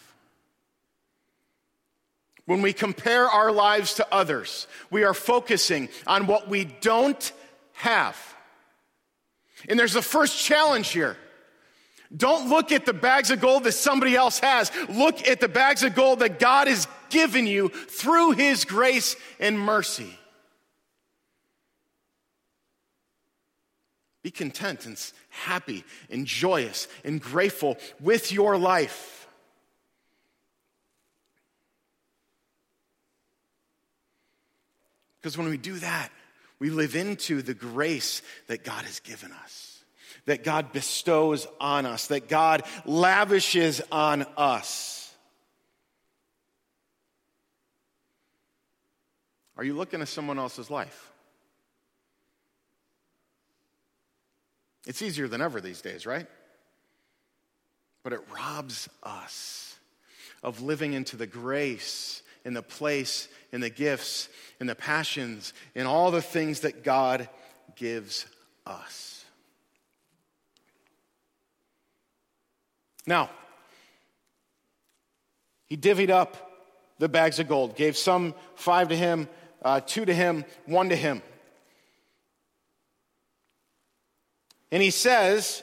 When 2.47 2.63
we 2.63 2.73
compare 2.73 3.29
our 3.29 3.53
lives 3.53 3.95
to 3.95 4.07
others, 4.11 4.67
we 4.91 5.05
are 5.05 5.13
focusing 5.13 5.91
on 6.07 6.27
what 6.27 6.49
we 6.49 6.65
don't 6.65 7.33
have. 7.75 8.17
And 9.69 9.79
there's 9.79 9.93
the 9.93 10.01
first 10.01 10.43
challenge 10.43 10.89
here. 10.89 11.19
Don't 12.17 12.49
look 12.49 12.73
at 12.73 12.87
the 12.87 12.95
bags 12.95 13.31
of 13.31 13.41
gold 13.41 13.65
that 13.65 13.73
somebody 13.73 14.17
else 14.17 14.39
has. 14.39 14.73
Look 14.89 15.29
at 15.29 15.41
the 15.41 15.49
bags 15.49 15.83
of 15.83 15.95
gold 15.95 16.21
that 16.21 16.39
God 16.39 16.67
has 16.67 16.89
given 17.11 17.47
you 17.47 17.69
through 17.69 18.33
His 18.33 18.65
grace 18.65 19.17
and 19.39 19.61
mercy. 19.61 20.19
Be 24.23 24.31
content 24.31 24.87
and 24.87 25.13
happy 25.31 25.85
and 26.09 26.27
joyous 26.27 26.87
and 27.05 27.21
grateful 27.21 27.77
with 28.01 28.31
your 28.31 28.57
life. 28.57 29.29
Because 35.21 35.39
when 35.39 35.49
we 35.49 35.57
do 35.57 35.75
that, 35.75 36.11
we 36.59 36.71
live 36.71 36.97
into 36.97 37.43
the 37.43 37.55
grace 37.55 38.23
that 38.47 38.65
God 38.65 38.85
has 38.85 39.01
given 39.01 39.33
us, 39.33 39.83
that 40.27 40.45
God 40.45 40.73
bestows 40.73 41.47
on 41.61 41.87
us, 41.87 42.09
that 42.09 42.29
God 42.29 42.63
lavishes 42.85 43.81
on 43.91 44.23
us. 44.37 45.13
Are 49.57 49.65
you 49.65 49.75
looking 49.75 50.01
at 50.01 50.09
someone 50.09 50.39
else's 50.39 50.71
life? 50.71 51.12
It's 54.87 55.03
easier 55.03 55.29
than 55.29 55.41
ever 55.41 55.61
these 55.61 55.81
days, 55.81 56.07
right? 56.07 56.27
But 58.03 58.13
it 58.13 58.21
robs 58.35 58.89
us 59.03 59.77
of 60.43 60.61
living 60.61 60.93
into 60.93 61.17
the 61.17 61.27
grace, 61.27 62.23
in 62.45 62.55
the 62.55 62.63
place, 62.63 63.29
in 63.53 63.61
the 63.61 63.71
gifts, 63.71 64.29
in 64.61 64.67
the 64.67 64.75
passions, 64.75 65.53
in 65.75 65.87
all 65.87 66.11
the 66.11 66.23
things 66.23 66.61
that 66.61 66.83
God 66.83 67.29
gives 67.77 68.27
us. 68.67 69.25
Now, 73.07 73.31
he 75.67 75.77
divvied 75.77 76.11
up 76.11 76.51
the 76.99 77.09
bags 77.09 77.39
of 77.39 77.49
gold, 77.49 77.77
gave 77.77 77.97
some 77.97 78.35
five 78.55 78.89
to 78.89 78.97
him, 78.97 79.29
uh, 79.65 79.81
two 79.81 80.05
to 80.05 80.15
him, 80.15 80.45
one 80.67 80.89
to 80.89 80.97
him. 80.97 81.23
And 84.73 84.83
he 84.83 84.91
says, 84.91 85.63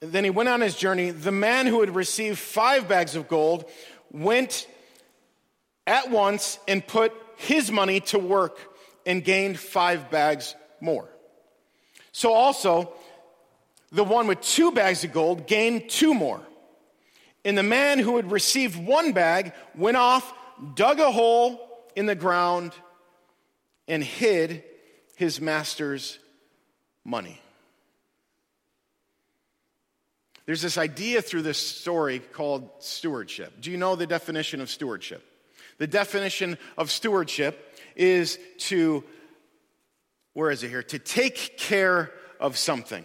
then 0.00 0.22
he 0.22 0.30
went 0.30 0.48
on 0.48 0.60
his 0.60 0.76
journey. 0.76 1.10
The 1.10 1.32
man 1.32 1.66
who 1.66 1.80
had 1.80 1.94
received 1.94 2.38
five 2.38 2.86
bags 2.88 3.16
of 3.16 3.26
gold 3.26 3.64
went 4.12 4.66
at 5.86 6.10
once 6.10 6.58
and 6.68 6.86
put 6.86 7.12
his 7.36 7.72
money 7.72 8.00
to 8.00 8.18
work 8.18 8.58
and 9.06 9.24
gained 9.24 9.58
five 9.58 10.10
bags 10.10 10.54
more. 10.80 11.08
So 12.12 12.32
also, 12.32 12.92
the 13.90 14.04
one 14.04 14.26
with 14.26 14.42
two 14.42 14.72
bags 14.72 15.02
of 15.04 15.12
gold 15.12 15.46
gained 15.46 15.88
two 15.88 16.12
more. 16.12 16.40
And 17.46 17.56
the 17.56 17.62
man 17.62 17.98
who 17.98 18.16
had 18.16 18.30
received 18.30 18.76
one 18.76 19.12
bag 19.12 19.54
went 19.74 19.96
off, 19.96 20.30
dug 20.74 21.00
a 21.00 21.10
hole 21.10 21.66
in 21.96 22.04
the 22.04 22.14
ground, 22.14 22.72
and 23.88 24.04
hid 24.04 24.64
his 25.20 25.38
master's 25.38 26.18
money. 27.04 27.38
There's 30.46 30.62
this 30.62 30.78
idea 30.78 31.20
through 31.20 31.42
this 31.42 31.58
story 31.58 32.20
called 32.20 32.70
stewardship. 32.78 33.60
Do 33.60 33.70
you 33.70 33.76
know 33.76 33.96
the 33.96 34.06
definition 34.06 34.62
of 34.62 34.70
stewardship? 34.70 35.22
The 35.76 35.86
definition 35.86 36.56
of 36.78 36.90
stewardship 36.90 37.78
is 37.96 38.38
to, 38.70 39.04
where 40.32 40.50
is 40.50 40.62
it 40.62 40.70
here? 40.70 40.82
To 40.84 40.98
take 40.98 41.58
care 41.58 42.10
of 42.40 42.56
something. 42.56 43.04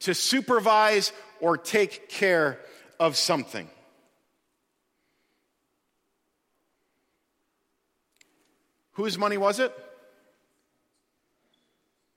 To 0.00 0.14
supervise 0.14 1.12
or 1.40 1.56
take 1.56 2.08
care 2.08 2.58
of 2.98 3.16
something. 3.16 3.70
Whose 8.98 9.16
money 9.16 9.38
was 9.38 9.60
it? 9.60 9.72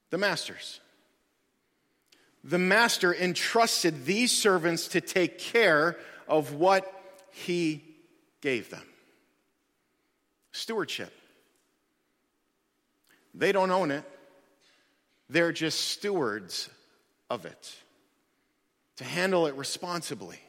The 0.10 0.18
master's 0.18 0.80
the 2.44 2.58
master 2.58 3.14
entrusted 3.14 4.04
these 4.04 4.32
servants 4.32 4.88
to 4.90 5.00
take 5.00 5.38
care 5.38 5.96
of 6.28 6.56
what 6.56 6.92
he 7.30 7.84
gave 8.42 8.72
them 8.72 8.82
stewardship. 10.52 11.14
They 13.36 13.52
don't 13.52 13.70
own 13.70 13.92
it, 13.92 14.04
they're 15.30 15.52
just 15.52 15.82
stewards 15.82 16.68
of 17.30 17.46
it. 17.46 17.76
To 18.96 19.04
handle 19.04 19.46
it 19.46 19.54
responsibly, 19.54 20.40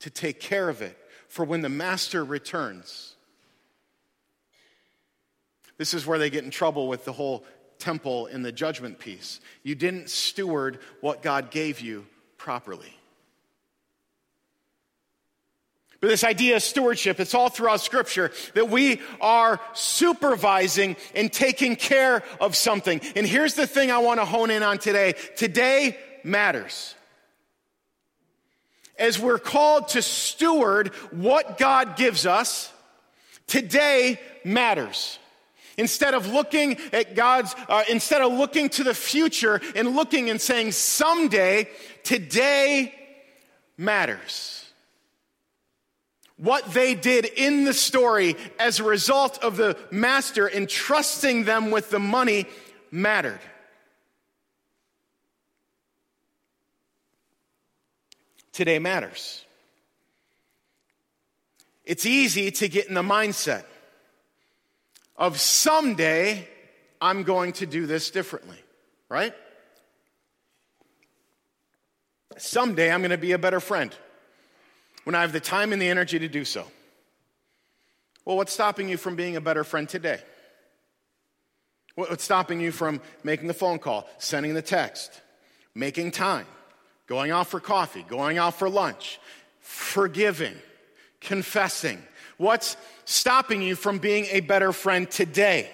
to 0.00 0.10
take 0.10 0.40
care 0.40 0.68
of 0.68 0.82
it 0.82 0.98
for 1.28 1.46
when 1.46 1.62
the 1.62 1.70
master 1.70 2.22
returns. 2.22 3.13
This 5.76 5.94
is 5.94 6.06
where 6.06 6.18
they 6.18 6.30
get 6.30 6.44
in 6.44 6.50
trouble 6.50 6.88
with 6.88 7.04
the 7.04 7.12
whole 7.12 7.44
temple 7.78 8.26
in 8.26 8.42
the 8.42 8.52
judgment 8.52 8.98
piece. 8.98 9.40
You 9.62 9.74
didn't 9.74 10.10
steward 10.10 10.78
what 11.00 11.22
God 11.22 11.50
gave 11.50 11.80
you 11.80 12.06
properly. 12.38 12.94
But 16.00 16.10
this 16.10 16.24
idea 16.24 16.56
of 16.56 16.62
stewardship, 16.62 17.18
it's 17.18 17.34
all 17.34 17.48
throughout 17.48 17.80
Scripture 17.80 18.30
that 18.52 18.68
we 18.68 19.00
are 19.22 19.58
supervising 19.72 20.96
and 21.14 21.32
taking 21.32 21.76
care 21.76 22.22
of 22.40 22.54
something. 22.56 23.00
And 23.16 23.26
here's 23.26 23.54
the 23.54 23.66
thing 23.66 23.90
I 23.90 23.98
want 23.98 24.20
to 24.20 24.26
hone 24.26 24.50
in 24.50 24.62
on 24.62 24.76
today 24.76 25.14
today 25.36 25.96
matters. 26.22 26.94
As 28.98 29.18
we're 29.18 29.38
called 29.38 29.88
to 29.88 30.02
steward 30.02 30.88
what 31.10 31.56
God 31.56 31.96
gives 31.96 32.26
us, 32.26 32.70
today 33.46 34.20
matters. 34.44 35.18
Instead 35.76 36.14
of 36.14 36.28
looking 36.28 36.78
at 36.92 37.14
God's, 37.14 37.54
uh, 37.68 37.84
instead 37.88 38.22
of 38.22 38.32
looking 38.32 38.68
to 38.70 38.84
the 38.84 38.94
future 38.94 39.60
and 39.74 39.94
looking 39.96 40.30
and 40.30 40.40
saying, 40.40 40.72
someday, 40.72 41.68
today 42.02 42.94
matters. 43.76 44.64
What 46.36 46.72
they 46.72 46.94
did 46.94 47.26
in 47.26 47.64
the 47.64 47.74
story 47.74 48.36
as 48.58 48.80
a 48.80 48.84
result 48.84 49.42
of 49.42 49.56
the 49.56 49.76
master 49.90 50.48
entrusting 50.48 51.44
them 51.44 51.70
with 51.70 51.90
the 51.90 52.00
money 52.00 52.46
mattered. 52.90 53.40
Today 58.52 58.78
matters. 58.78 59.44
It's 61.84 62.06
easy 62.06 62.50
to 62.52 62.68
get 62.68 62.86
in 62.86 62.94
the 62.94 63.02
mindset 63.02 63.64
of 65.16 65.38
someday 65.38 66.48
I'm 67.00 67.22
going 67.22 67.52
to 67.54 67.66
do 67.66 67.86
this 67.86 68.10
differently, 68.10 68.56
right? 69.08 69.34
Someday 72.36 72.90
I'm 72.90 73.00
going 73.00 73.10
to 73.10 73.18
be 73.18 73.32
a 73.32 73.38
better 73.38 73.60
friend 73.60 73.94
when 75.04 75.14
I 75.14 75.20
have 75.20 75.32
the 75.32 75.40
time 75.40 75.72
and 75.72 75.80
the 75.80 75.88
energy 75.88 76.18
to 76.18 76.28
do 76.28 76.44
so. 76.44 76.66
Well, 78.24 78.36
what's 78.36 78.52
stopping 78.52 78.88
you 78.88 78.96
from 78.96 79.16
being 79.16 79.36
a 79.36 79.40
better 79.40 79.64
friend 79.64 79.88
today? 79.88 80.20
What's 81.94 82.24
stopping 82.24 82.58
you 82.60 82.72
from 82.72 83.00
making 83.22 83.46
the 83.46 83.54
phone 83.54 83.78
call, 83.78 84.08
sending 84.18 84.54
the 84.54 84.62
text, 84.62 85.20
making 85.74 86.10
time, 86.10 86.46
going 87.06 87.30
out 87.30 87.46
for 87.46 87.60
coffee, 87.60 88.04
going 88.08 88.38
out 88.38 88.54
for 88.54 88.68
lunch, 88.68 89.20
forgiving, 89.60 90.56
confessing? 91.20 92.02
What's 92.36 92.76
stopping 93.04 93.62
you 93.62 93.76
from 93.76 93.98
being 93.98 94.26
a 94.30 94.40
better 94.40 94.72
friend 94.72 95.10
today? 95.10 95.70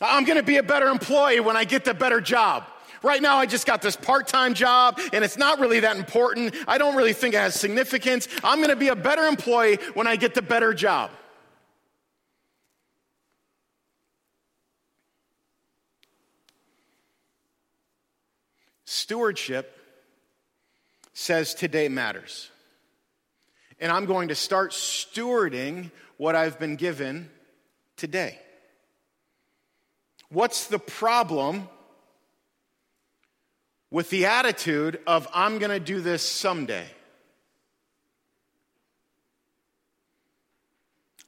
I'm 0.00 0.24
going 0.24 0.38
to 0.38 0.44
be 0.44 0.56
a 0.56 0.62
better 0.62 0.86
employee 0.88 1.40
when 1.40 1.56
I 1.56 1.64
get 1.64 1.84
the 1.84 1.94
better 1.94 2.20
job. 2.20 2.64
Right 3.02 3.20
now, 3.20 3.36
I 3.36 3.46
just 3.46 3.66
got 3.66 3.82
this 3.82 3.96
part 3.96 4.28
time 4.28 4.54
job 4.54 4.98
and 5.12 5.22
it's 5.22 5.36
not 5.36 5.60
really 5.60 5.80
that 5.80 5.96
important. 5.96 6.54
I 6.66 6.78
don't 6.78 6.96
really 6.96 7.12
think 7.12 7.34
it 7.34 7.38
has 7.38 7.54
significance. 7.54 8.28
I'm 8.42 8.58
going 8.58 8.70
to 8.70 8.76
be 8.76 8.88
a 8.88 8.96
better 8.96 9.24
employee 9.24 9.78
when 9.92 10.06
I 10.06 10.16
get 10.16 10.34
the 10.34 10.42
better 10.42 10.72
job. 10.72 11.10
Stewardship 18.86 19.78
says 21.12 21.54
today 21.54 21.88
matters 21.88 22.50
and 23.80 23.90
I'm 23.92 24.06
going 24.06 24.28
to 24.28 24.34
start 24.34 24.72
stewarding 24.72 25.90
what 26.16 26.34
I've 26.34 26.58
been 26.58 26.76
given 26.76 27.30
today. 27.96 28.38
What's 30.28 30.66
the 30.66 30.78
problem 30.78 31.68
with 33.90 34.10
the 34.10 34.26
attitude 34.26 34.98
of, 35.06 35.28
I'm 35.32 35.58
going 35.58 35.70
to 35.70 35.80
do 35.80 36.00
this 36.00 36.22
someday? 36.22 36.86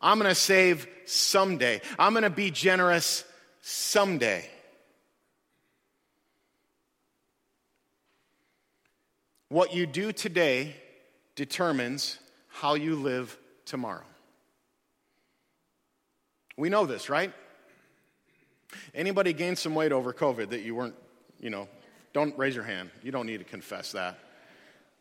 I'm 0.00 0.18
going 0.18 0.28
to 0.28 0.34
save 0.34 0.86
someday. 1.04 1.80
I'm 1.98 2.12
going 2.12 2.24
to 2.24 2.30
be 2.30 2.50
generous 2.50 3.24
someday. 3.60 4.48
What 9.48 9.72
you 9.74 9.86
do 9.86 10.12
today 10.12 10.74
determines 11.36 12.18
how 12.60 12.72
you 12.74 12.96
live 12.96 13.36
tomorrow. 13.66 14.04
We 16.56 16.70
know 16.70 16.86
this, 16.86 17.10
right? 17.10 17.32
Anybody 18.94 19.34
gained 19.34 19.58
some 19.58 19.74
weight 19.74 19.92
over 19.92 20.12
COVID 20.14 20.50
that 20.50 20.62
you 20.62 20.74
weren't, 20.74 20.94
you 21.38 21.50
know, 21.50 21.68
don't 22.14 22.36
raise 22.38 22.54
your 22.54 22.64
hand. 22.64 22.90
You 23.02 23.12
don't 23.12 23.26
need 23.26 23.38
to 23.38 23.44
confess 23.44 23.92
that. 23.92 24.18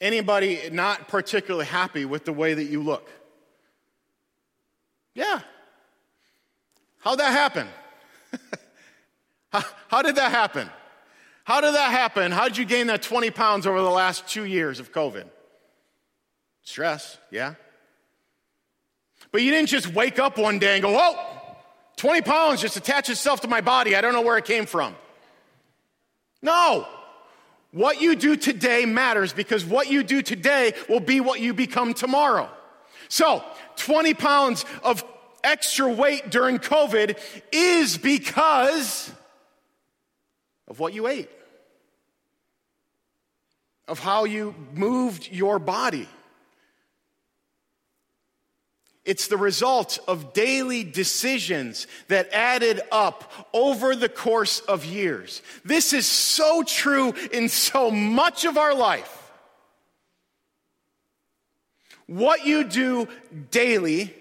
Anybody 0.02 0.70
not 0.72 1.08
particularly 1.08 1.66
happy 1.66 2.04
with 2.04 2.26
the 2.26 2.34
way 2.34 2.54
that 2.54 2.66
you 2.66 2.84
look? 2.84 3.10
Yeah. 5.14 5.40
How'd 7.00 7.20
that 7.20 7.32
happen? 7.32 7.68
how, 9.54 9.64
how 9.88 10.02
did 10.02 10.18
that 10.18 10.32
happen? 10.32 10.70
How 11.46 11.62
did 11.62 11.74
that 11.74 11.92
happen? 11.92 12.34
How 12.34 12.50
did 12.50 12.58
you 12.58 12.66
gain 12.66 12.88
that 12.88 13.02
20 13.02 13.32
pounds 13.32 13.66
over 13.66 13.82
the 13.82 13.90
last 13.90 14.28
two 14.28 14.44
years 14.44 14.82
of 14.82 14.92
COVID? 14.92 15.30
Stress, 16.66 17.18
yeah. 17.32 17.54
But 19.32 19.44
you 19.44 19.52
didn't 19.52 19.70
just 19.70 19.94
wake 19.94 20.20
up 20.20 20.38
one 20.38 20.60
day 20.60 20.74
and 20.74 20.82
go, 20.82 20.92
whoa, 20.92 21.16
20 21.96 22.22
pounds 22.24 22.60
just 22.60 22.76
attached 22.76 23.10
itself 23.10 23.42
to 23.42 23.48
my 23.48 23.62
body. 23.62 23.96
I 23.96 24.02
don't 24.02 24.14
know 24.14 24.22
where 24.22 24.38
it 24.38 24.46
came 24.46 24.66
from. 24.66 24.96
No. 26.42 26.88
What 27.72 28.02
you 28.02 28.16
do 28.16 28.36
today 28.36 28.86
matters 28.86 29.32
because 29.32 29.64
what 29.64 29.90
you 29.92 30.04
do 30.04 30.22
today 30.22 30.74
will 30.90 31.00
be 31.00 31.22
what 31.22 31.40
you 31.40 31.54
become 31.54 31.94
tomorrow. 31.94 32.50
So, 33.10 33.44
20 33.76 34.14
pounds 34.16 34.66
of 34.84 35.04
extra 35.44 35.88
weight 35.88 36.32
during 36.32 36.58
COVID 36.58 37.20
is 37.52 37.98
because 37.98 39.12
of 40.68 40.80
what 40.80 40.94
you 40.94 41.08
ate, 41.08 41.30
of 43.88 44.00
how 44.00 44.24
you 44.24 44.56
moved 44.74 45.30
your 45.32 45.60
body. 45.60 46.10
It's 49.06 49.28
the 49.28 49.38
result 49.38 50.00
of 50.08 50.34
daily 50.34 50.84
decisions 50.84 51.86
that 52.08 52.28
added 52.34 52.82
up 52.92 53.32
over 53.54 53.96
the 53.96 54.10
course 54.10 54.60
of 54.62 54.84
years. 54.84 55.44
This 55.64 55.94
is 55.94 56.08
so 56.08 56.64
true 56.64 57.14
in 57.32 57.48
so 57.48 57.92
much 57.92 58.46
of 58.46 58.58
our 58.58 58.74
life. 58.74 59.32
What 62.08 62.46
you 62.46 62.64
do 62.64 63.08
daily 63.52 64.14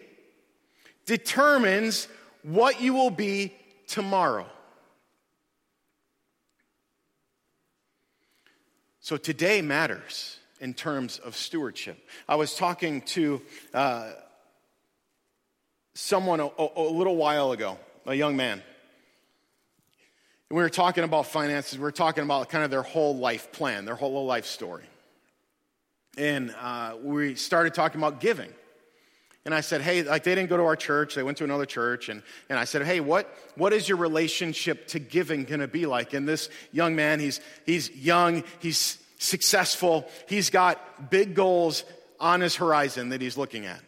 determines 1.06 2.08
what 2.42 2.80
you 2.80 2.92
will 2.92 3.10
be 3.10 3.54
tomorrow. 3.86 4.46
So 9.00 9.16
today 9.16 9.60
matters 9.60 10.38
in 10.60 10.72
terms 10.72 11.18
of 11.18 11.36
stewardship. 11.36 11.98
I 12.26 12.36
was 12.36 12.54
talking 12.54 13.02
to 13.02 13.42
uh, 13.74 14.12
someone 15.94 16.40
a, 16.40 16.48
a, 16.58 16.82
little 16.82 17.16
while 17.16 17.52
ago, 17.52 17.78
a 18.06 18.14
young 18.14 18.36
man. 18.36 18.62
And 20.50 20.56
we 20.56 20.62
were 20.62 20.70
talking 20.70 21.04
about 21.04 21.26
finances. 21.26 21.78
We 21.78 21.82
were 21.82 21.92
talking 21.92 22.24
about 22.24 22.48
kind 22.48 22.64
of 22.64 22.70
their 22.70 22.82
whole 22.82 23.16
life 23.16 23.52
plan, 23.52 23.84
their 23.84 23.94
whole 23.94 24.26
life 24.26 24.46
story. 24.46 24.84
And 26.16 26.54
uh, 26.60 26.96
we 27.02 27.34
started 27.34 27.74
talking 27.74 28.00
about 28.00 28.20
giving. 28.20 28.50
And 29.44 29.54
I 29.54 29.60
said, 29.60 29.82
hey, 29.82 30.02
like 30.02 30.24
they 30.24 30.34
didn't 30.34 30.48
go 30.48 30.56
to 30.56 30.62
our 30.64 30.76
church, 30.76 31.14
they 31.14 31.22
went 31.22 31.38
to 31.38 31.44
another 31.44 31.66
church. 31.66 32.08
And, 32.08 32.22
and 32.48 32.58
I 32.58 32.64
said, 32.64 32.82
hey, 32.82 33.00
what, 33.00 33.32
what 33.56 33.72
is 33.72 33.88
your 33.88 33.98
relationship 33.98 34.88
to 34.88 34.98
giving 34.98 35.44
gonna 35.44 35.68
be 35.68 35.86
like? 35.86 36.14
And 36.14 36.26
this 36.26 36.48
young 36.72 36.96
man, 36.96 37.20
he's, 37.20 37.40
he's 37.66 37.90
young, 37.90 38.42
he's 38.60 38.98
successful, 39.18 40.08
he's 40.28 40.50
got 40.50 41.10
big 41.10 41.34
goals 41.34 41.84
on 42.18 42.40
his 42.40 42.56
horizon 42.56 43.10
that 43.10 43.20
he's 43.20 43.36
looking 43.36 43.66
at. 43.66 43.80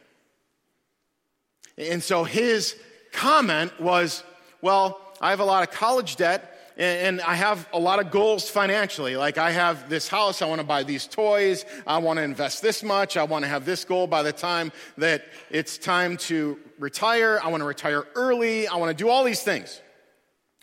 And 1.78 2.02
so 2.02 2.24
his 2.24 2.74
comment 3.12 3.78
was, 3.80 4.22
well, 4.62 5.00
I 5.20 5.30
have 5.30 5.40
a 5.40 5.44
lot 5.44 5.66
of 5.66 5.74
college 5.74 6.16
debt 6.16 6.52
and 6.78 7.22
I 7.22 7.34
have 7.34 7.66
a 7.72 7.78
lot 7.78 8.00
of 8.00 8.10
goals 8.10 8.50
financially. 8.50 9.16
Like 9.16 9.38
I 9.38 9.50
have 9.50 9.88
this 9.88 10.08
house, 10.08 10.42
I 10.42 10.46
want 10.46 10.60
to 10.60 10.66
buy 10.66 10.82
these 10.82 11.06
toys, 11.06 11.64
I 11.86 11.98
want 11.98 12.18
to 12.18 12.22
invest 12.22 12.62
this 12.62 12.82
much, 12.82 13.16
I 13.16 13.24
want 13.24 13.44
to 13.44 13.48
have 13.48 13.64
this 13.64 13.84
goal 13.84 14.06
by 14.06 14.22
the 14.22 14.32
time 14.32 14.72
that 14.98 15.24
it's 15.50 15.78
time 15.78 16.18
to 16.18 16.58
retire, 16.78 17.40
I 17.42 17.48
want 17.48 17.62
to 17.62 17.66
retire 17.66 18.04
early, 18.14 18.68
I 18.68 18.76
want 18.76 18.96
to 18.96 19.04
do 19.04 19.08
all 19.08 19.24
these 19.24 19.42
things. 19.42 19.80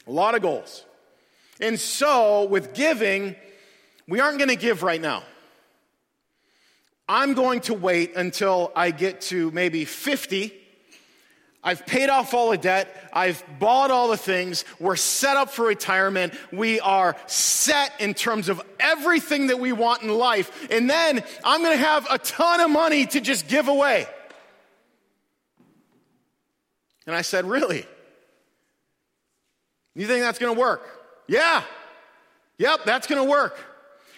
A 0.06 0.12
lot 0.12 0.36
of 0.36 0.41
goals. 0.41 0.86
And 1.60 1.80
so 1.80 2.45
with 2.45 2.73
giving, 2.73 3.36
we 4.08 4.19
aren't 4.19 4.38
going 4.38 4.49
to 4.49 4.56
give 4.56 4.84
right 4.84 5.02
now. 5.02 5.23
I'm 7.08 7.34
going 7.34 7.62
to 7.62 7.73
wait 7.73 8.15
until 8.15 8.71
I 8.76 8.91
get 8.91 9.21
to 9.21 9.52
maybe 9.52 9.86
50 9.86 10.54
I've 11.63 11.86
paid 11.86 12.10
off 12.10 12.34
all 12.34 12.52
the 12.52 12.58
debt. 12.58 13.10
I've 13.13 13.43
bought 13.58 13.89
all 13.89 14.10
the 14.10 14.17
things. 14.17 14.65
We're 14.80 14.97
set 14.97 15.38
up 15.38 15.49
for 15.49 15.65
retirement. 15.65 16.34
We 16.52 16.80
are 16.82 17.15
set 17.28 17.93
in 17.99 18.13
terms 18.13 18.49
of 18.49 18.62
everything 18.80 19.47
that 19.47 19.60
we 19.60 19.71
want 19.71 20.02
in 20.04 20.10
life. 20.10 20.67
And 20.69 20.89
then 20.89 21.23
I'm 21.43 21.62
going 21.62 21.78
to 21.78 21.84
have 21.84 22.06
a 22.10 22.17
ton 22.17 22.60
of 22.60 22.69
money 22.69 23.06
to 23.06 23.21
just 23.21 23.47
give 23.47 23.69
away. 23.69 24.08
And 27.08 27.15
I 27.15 27.21
said, 27.21 27.45
Really? 27.45 27.86
You 29.95 30.08
think 30.08 30.21
that's 30.21 30.39
going 30.39 30.54
to 30.54 30.60
work? 30.60 30.82
Yeah. 31.28 31.63
Yep, 32.58 32.82
that's 32.86 33.08
going 33.08 33.23
to 33.23 33.30
work. 33.30 33.58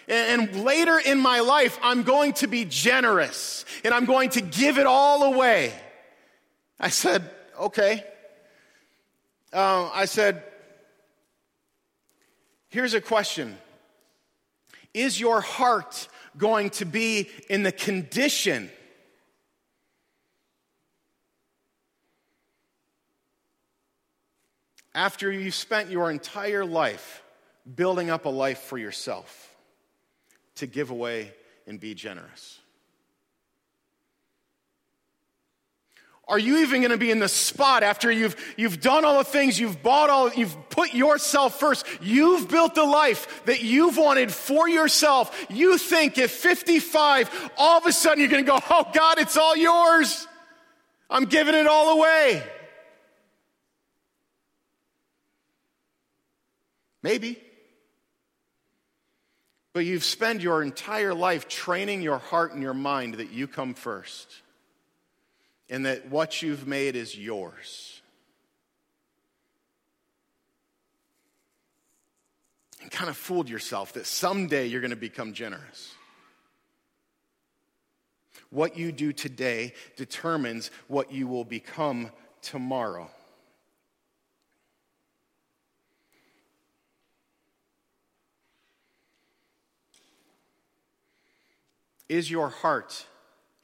And, 0.08 0.64
later 0.64 0.98
in 0.98 1.18
my 1.18 1.40
life, 1.40 1.78
I'm 1.82 2.04
going 2.04 2.34
to 2.34 2.46
be 2.46 2.64
generous 2.64 3.64
and 3.84 3.92
I'm 3.92 4.04
going 4.04 4.30
to 4.30 4.40
give 4.40 4.78
it 4.78 4.86
all 4.86 5.24
away. 5.24 5.72
I 6.78 6.90
said, 6.90 7.28
okay. 7.58 8.04
Uh, 9.52 9.90
I 9.92 10.04
said, 10.04 10.42
here's 12.68 12.94
a 12.94 13.00
question 13.00 13.56
Is 14.94 15.20
your 15.20 15.40
heart 15.40 16.08
going 16.36 16.70
to 16.70 16.84
be 16.84 17.30
in 17.48 17.62
the 17.62 17.72
condition 17.72 18.70
after 24.94 25.30
you've 25.30 25.54
spent 25.54 25.90
your 25.90 26.10
entire 26.10 26.64
life 26.64 27.22
building 27.74 28.10
up 28.10 28.24
a 28.24 28.30
life 28.30 28.58
for 28.58 28.78
yourself 28.78 29.54
to 30.56 30.66
give 30.66 30.90
away 30.90 31.32
and 31.66 31.78
be 31.78 31.94
generous? 31.94 32.60
Are 36.28 36.38
you 36.38 36.58
even 36.58 36.80
going 36.80 36.90
to 36.90 36.96
be 36.96 37.12
in 37.12 37.20
the 37.20 37.28
spot 37.28 37.84
after 37.84 38.10
you've, 38.10 38.34
you've 38.56 38.80
done 38.80 39.04
all 39.04 39.18
the 39.18 39.24
things, 39.24 39.60
you've 39.60 39.80
bought 39.80 40.10
all, 40.10 40.32
you've 40.32 40.56
put 40.70 40.92
yourself 40.92 41.60
first, 41.60 41.86
you've 42.00 42.48
built 42.48 42.74
the 42.74 42.84
life 42.84 43.44
that 43.44 43.62
you've 43.62 43.96
wanted 43.96 44.32
for 44.32 44.68
yourself. 44.68 45.46
You 45.48 45.78
think 45.78 46.18
at 46.18 46.30
55, 46.30 47.52
all 47.56 47.78
of 47.78 47.86
a 47.86 47.92
sudden 47.92 48.18
you're 48.18 48.30
going 48.30 48.44
to 48.44 48.50
go, 48.50 48.58
oh 48.70 48.90
God, 48.92 49.18
it's 49.18 49.36
all 49.36 49.56
yours. 49.56 50.26
I'm 51.08 51.26
giving 51.26 51.54
it 51.54 51.68
all 51.68 51.96
away. 51.96 52.42
Maybe. 57.04 57.38
But 59.74 59.84
you've 59.84 60.02
spent 60.02 60.40
your 60.40 60.60
entire 60.60 61.14
life 61.14 61.46
training 61.46 62.02
your 62.02 62.18
heart 62.18 62.52
and 62.52 62.62
your 62.62 62.74
mind 62.74 63.14
that 63.14 63.30
you 63.30 63.46
come 63.46 63.74
first 63.74 64.42
and 65.68 65.86
that 65.86 66.08
what 66.08 66.42
you've 66.42 66.66
made 66.66 66.96
is 66.96 67.16
yours. 67.16 68.00
And 72.80 72.90
kind 72.90 73.10
of 73.10 73.16
fooled 73.16 73.48
yourself 73.48 73.94
that 73.94 74.06
someday 74.06 74.66
you're 74.66 74.80
going 74.80 74.90
to 74.90 74.96
become 74.96 75.32
generous. 75.32 75.92
What 78.50 78.78
you 78.78 78.92
do 78.92 79.12
today 79.12 79.74
determines 79.96 80.70
what 80.86 81.12
you 81.12 81.26
will 81.26 81.44
become 81.44 82.10
tomorrow. 82.42 83.10
Is 92.08 92.30
your 92.30 92.50
heart 92.50 93.04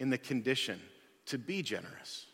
in 0.01 0.11
the 0.11 0.19
condition 0.19 0.81
to 1.27 1.39
be 1.39 1.63
generous. 1.63 2.27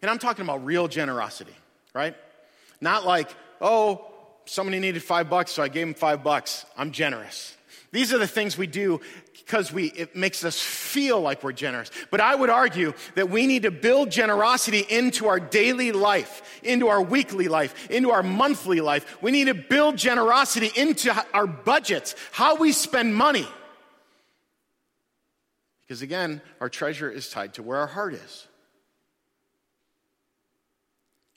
And 0.00 0.10
I'm 0.10 0.18
talking 0.18 0.44
about 0.44 0.64
real 0.64 0.88
generosity, 0.88 1.54
right? 1.94 2.16
Not 2.80 3.06
like, 3.06 3.30
oh, 3.60 4.10
somebody 4.46 4.80
needed 4.80 5.02
five 5.02 5.30
bucks, 5.30 5.52
so 5.52 5.62
I 5.62 5.68
gave 5.68 5.86
him 5.86 5.94
five 5.94 6.24
bucks. 6.24 6.66
I'm 6.76 6.90
generous. 6.90 7.56
These 7.92 8.12
are 8.12 8.18
the 8.18 8.26
things 8.26 8.56
we 8.56 8.66
do 8.66 9.00
because 9.32 9.72
we, 9.72 9.86
it 9.88 10.16
makes 10.16 10.44
us 10.44 10.60
feel 10.60 11.20
like 11.20 11.44
we're 11.44 11.52
generous. 11.52 11.90
But 12.10 12.20
I 12.20 12.34
would 12.34 12.48
argue 12.48 12.94
that 13.16 13.28
we 13.28 13.46
need 13.46 13.62
to 13.62 13.70
build 13.70 14.10
generosity 14.10 14.80
into 14.80 15.26
our 15.26 15.38
daily 15.38 15.92
life, 15.92 16.60
into 16.62 16.88
our 16.88 17.02
weekly 17.02 17.48
life, 17.48 17.90
into 17.90 18.10
our 18.10 18.22
monthly 18.22 18.80
life. 18.80 19.22
We 19.22 19.30
need 19.30 19.44
to 19.44 19.54
build 19.54 19.96
generosity 19.96 20.70
into 20.74 21.14
our 21.34 21.46
budgets, 21.46 22.14
how 22.30 22.56
we 22.56 22.72
spend 22.72 23.14
money. 23.14 23.46
Because 25.92 26.00
again, 26.00 26.40
our 26.58 26.70
treasure 26.70 27.10
is 27.10 27.28
tied 27.28 27.52
to 27.52 27.62
where 27.62 27.76
our 27.76 27.86
heart 27.86 28.14
is. 28.14 28.46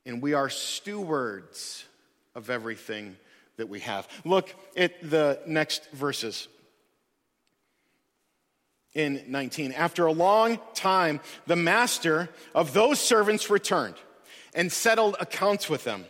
And 0.06 0.22
we 0.22 0.34
are 0.34 0.50
stewards 0.50 1.84
of 2.36 2.50
everything 2.50 3.18
that 3.58 3.68
we 3.68 3.82
have. 3.82 4.08
Look 4.24 4.56
at 4.78 4.94
the 5.10 5.42
next 5.46 5.92
verses. 5.92 6.48
In 8.94 9.26
19, 9.28 9.74
after 9.74 10.06
a 10.06 10.14
long 10.14 10.58
time, 10.74 11.20
the 11.48 11.58
master 11.58 12.30
of 12.54 12.72
those 12.72 12.98
servants 12.98 13.50
returned 13.50 13.96
and 14.54 14.72
settled 14.72 15.18
accounts 15.20 15.70
with 15.70 15.84
them. 15.84 16.06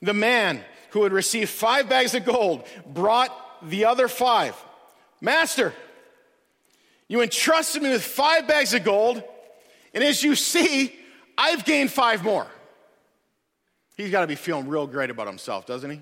The 0.00 0.14
man 0.14 0.60
who 0.90 1.02
had 1.02 1.12
received 1.12 1.50
five 1.50 1.88
bags 1.88 2.14
of 2.14 2.24
gold 2.24 2.62
brought 2.86 3.32
the 3.68 3.86
other 3.86 4.06
five. 4.06 4.54
Master, 5.20 5.74
You 7.08 7.22
entrusted 7.22 7.82
me 7.82 7.90
with 7.90 8.04
five 8.04 8.46
bags 8.46 8.74
of 8.74 8.84
gold, 8.84 9.22
and 9.94 10.04
as 10.04 10.22
you 10.22 10.36
see, 10.36 10.94
I've 11.36 11.64
gained 11.64 11.90
five 11.90 12.22
more. 12.22 12.46
He's 13.96 14.10
got 14.10 14.20
to 14.20 14.26
be 14.26 14.34
feeling 14.34 14.68
real 14.68 14.86
great 14.86 15.10
about 15.10 15.26
himself, 15.26 15.66
doesn't 15.66 15.90
he? 15.90 16.00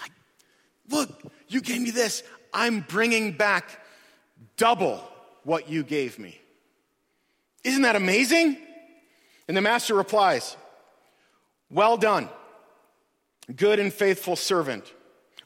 Like, 0.00 0.12
look, 0.88 1.32
you 1.48 1.60
gave 1.60 1.80
me 1.82 1.90
this. 1.90 2.22
I'm 2.52 2.80
bringing 2.80 3.32
back 3.32 3.80
double 4.56 5.00
what 5.44 5.68
you 5.68 5.82
gave 5.82 6.18
me. 6.18 6.40
Isn't 7.62 7.82
that 7.82 7.96
amazing? 7.96 8.56
And 9.46 9.56
the 9.56 9.60
master 9.60 9.94
replies, 9.94 10.56
Well 11.70 11.96
done, 11.96 12.28
good 13.54 13.78
and 13.78 13.92
faithful 13.92 14.36
servant. 14.36 14.90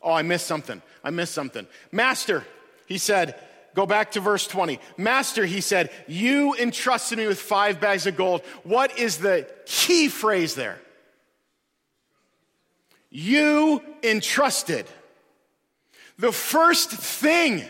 Oh, 0.00 0.12
I 0.12 0.22
missed 0.22 0.46
something. 0.46 0.80
I 1.02 1.10
missed 1.10 1.34
something. 1.34 1.66
Master, 1.90 2.44
he 2.86 2.98
said, 2.98 3.38
Go 3.78 3.86
back 3.86 4.10
to 4.12 4.20
verse 4.20 4.44
20. 4.44 4.80
Master, 4.96 5.46
he 5.46 5.60
said, 5.60 5.90
you 6.08 6.52
entrusted 6.56 7.16
me 7.16 7.28
with 7.28 7.38
five 7.38 7.80
bags 7.80 8.08
of 8.08 8.16
gold. 8.16 8.42
What 8.64 8.98
is 8.98 9.18
the 9.18 9.48
key 9.66 10.08
phrase 10.08 10.56
there? 10.56 10.80
You 13.08 13.80
entrusted. 14.02 14.84
The 16.18 16.32
first 16.32 16.90
thing 16.90 17.64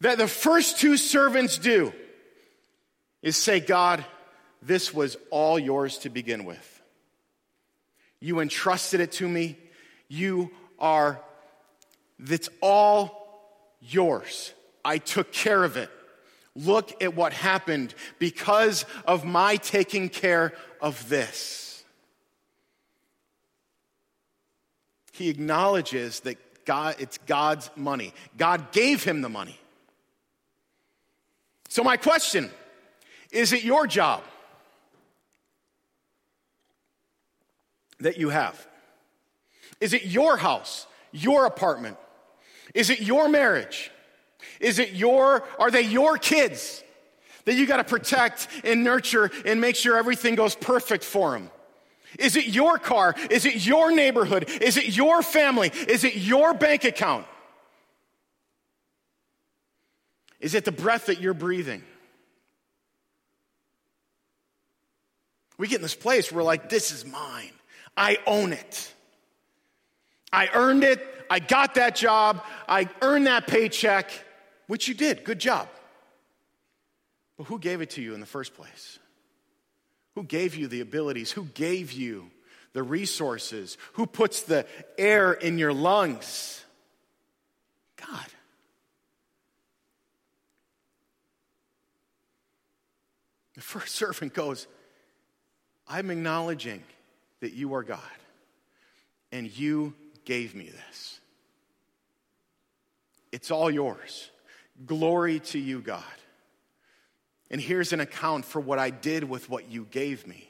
that 0.00 0.18
the 0.18 0.26
first 0.26 0.80
two 0.80 0.96
servants 0.96 1.56
do 1.56 1.92
is 3.22 3.36
say, 3.36 3.60
God, 3.60 4.04
this 4.60 4.92
was 4.92 5.16
all 5.30 5.60
yours 5.60 5.98
to 5.98 6.10
begin 6.10 6.44
with. 6.44 6.82
You 8.18 8.40
entrusted 8.40 8.98
it 8.98 9.12
to 9.12 9.28
me. 9.28 9.56
You 10.08 10.50
are, 10.80 11.20
that's 12.18 12.48
all 12.60 13.23
yours. 13.88 14.52
I 14.84 14.98
took 14.98 15.32
care 15.32 15.64
of 15.64 15.76
it. 15.76 15.90
Look 16.54 17.02
at 17.02 17.14
what 17.14 17.32
happened 17.32 17.94
because 18.18 18.84
of 19.06 19.24
my 19.24 19.56
taking 19.56 20.08
care 20.08 20.52
of 20.80 21.08
this. 21.08 21.84
He 25.12 25.28
acknowledges 25.28 26.20
that 26.20 26.64
God, 26.64 26.96
it's 26.98 27.18
God's 27.18 27.70
money. 27.76 28.14
God 28.36 28.72
gave 28.72 29.04
him 29.04 29.20
the 29.20 29.28
money. 29.28 29.58
So, 31.68 31.82
my 31.82 31.96
question 31.96 32.50
is 33.30 33.52
it 33.52 33.64
your 33.64 33.86
job 33.86 34.22
that 37.98 38.16
you 38.16 38.28
have? 38.28 38.66
Is 39.80 39.92
it 39.92 40.04
your 40.04 40.36
house, 40.36 40.86
your 41.10 41.46
apartment, 41.46 41.96
is 42.74 42.90
it 42.90 43.00
your 43.00 43.28
marriage? 43.28 43.90
Is 44.60 44.78
it 44.78 44.92
your, 44.92 45.44
are 45.58 45.70
they 45.70 45.82
your 45.82 46.18
kids 46.18 46.82
that 47.44 47.54
you 47.54 47.66
got 47.66 47.76
to 47.78 47.84
protect 47.84 48.48
and 48.64 48.84
nurture 48.84 49.30
and 49.44 49.60
make 49.60 49.76
sure 49.76 49.96
everything 49.96 50.34
goes 50.34 50.54
perfect 50.54 51.04
for 51.04 51.32
them? 51.32 51.50
Is 52.18 52.36
it 52.36 52.46
your 52.46 52.78
car? 52.78 53.14
Is 53.30 53.44
it 53.44 53.66
your 53.66 53.90
neighborhood? 53.92 54.48
Is 54.60 54.76
it 54.76 54.96
your 54.96 55.22
family? 55.22 55.72
Is 55.88 56.04
it 56.04 56.16
your 56.16 56.54
bank 56.54 56.84
account? 56.84 57.26
Is 60.40 60.54
it 60.54 60.64
the 60.64 60.72
breath 60.72 61.06
that 61.06 61.20
you're 61.20 61.34
breathing? 61.34 61.82
We 65.56 65.68
get 65.68 65.76
in 65.76 65.82
this 65.82 65.94
place 65.94 66.30
where 66.30 66.38
we're 66.38 66.44
like, 66.44 66.68
this 66.68 66.90
is 66.90 67.06
mine. 67.06 67.52
I 67.96 68.18
own 68.26 68.52
it. 68.52 68.92
I 70.32 70.48
earned 70.52 70.84
it. 70.84 71.13
I 71.30 71.38
got 71.38 71.74
that 71.74 71.96
job. 71.96 72.44
I 72.68 72.88
earned 73.02 73.26
that 73.26 73.46
paycheck, 73.46 74.10
which 74.66 74.88
you 74.88 74.94
did. 74.94 75.24
Good 75.24 75.38
job. 75.38 75.68
But 77.36 77.44
who 77.44 77.58
gave 77.58 77.80
it 77.80 77.90
to 77.90 78.02
you 78.02 78.14
in 78.14 78.20
the 78.20 78.26
first 78.26 78.54
place? 78.54 78.98
Who 80.14 80.22
gave 80.22 80.54
you 80.54 80.68
the 80.68 80.80
abilities? 80.80 81.32
Who 81.32 81.44
gave 81.44 81.92
you 81.92 82.30
the 82.72 82.82
resources? 82.82 83.76
Who 83.94 84.06
puts 84.06 84.42
the 84.42 84.66
air 84.96 85.32
in 85.32 85.58
your 85.58 85.72
lungs? 85.72 86.62
God. 87.96 88.26
The 93.54 93.60
first 93.60 93.94
servant 93.94 94.34
goes, 94.34 94.66
I'm 95.88 96.10
acknowledging 96.10 96.82
that 97.40 97.52
you 97.52 97.74
are 97.74 97.82
God 97.82 98.00
and 99.32 99.50
you 99.56 99.94
gave 100.24 100.54
me 100.54 100.70
this. 100.70 101.13
It's 103.34 103.50
all 103.50 103.68
yours. 103.68 104.30
Glory 104.86 105.40
to 105.40 105.58
you, 105.58 105.80
God. 105.80 106.04
And 107.50 107.60
here's 107.60 107.92
an 107.92 107.98
account 107.98 108.44
for 108.44 108.60
what 108.60 108.78
I 108.78 108.90
did 108.90 109.24
with 109.24 109.50
what 109.50 109.68
you 109.68 109.88
gave 109.90 110.24
me. 110.24 110.48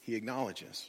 He 0.00 0.14
acknowledges. 0.14 0.88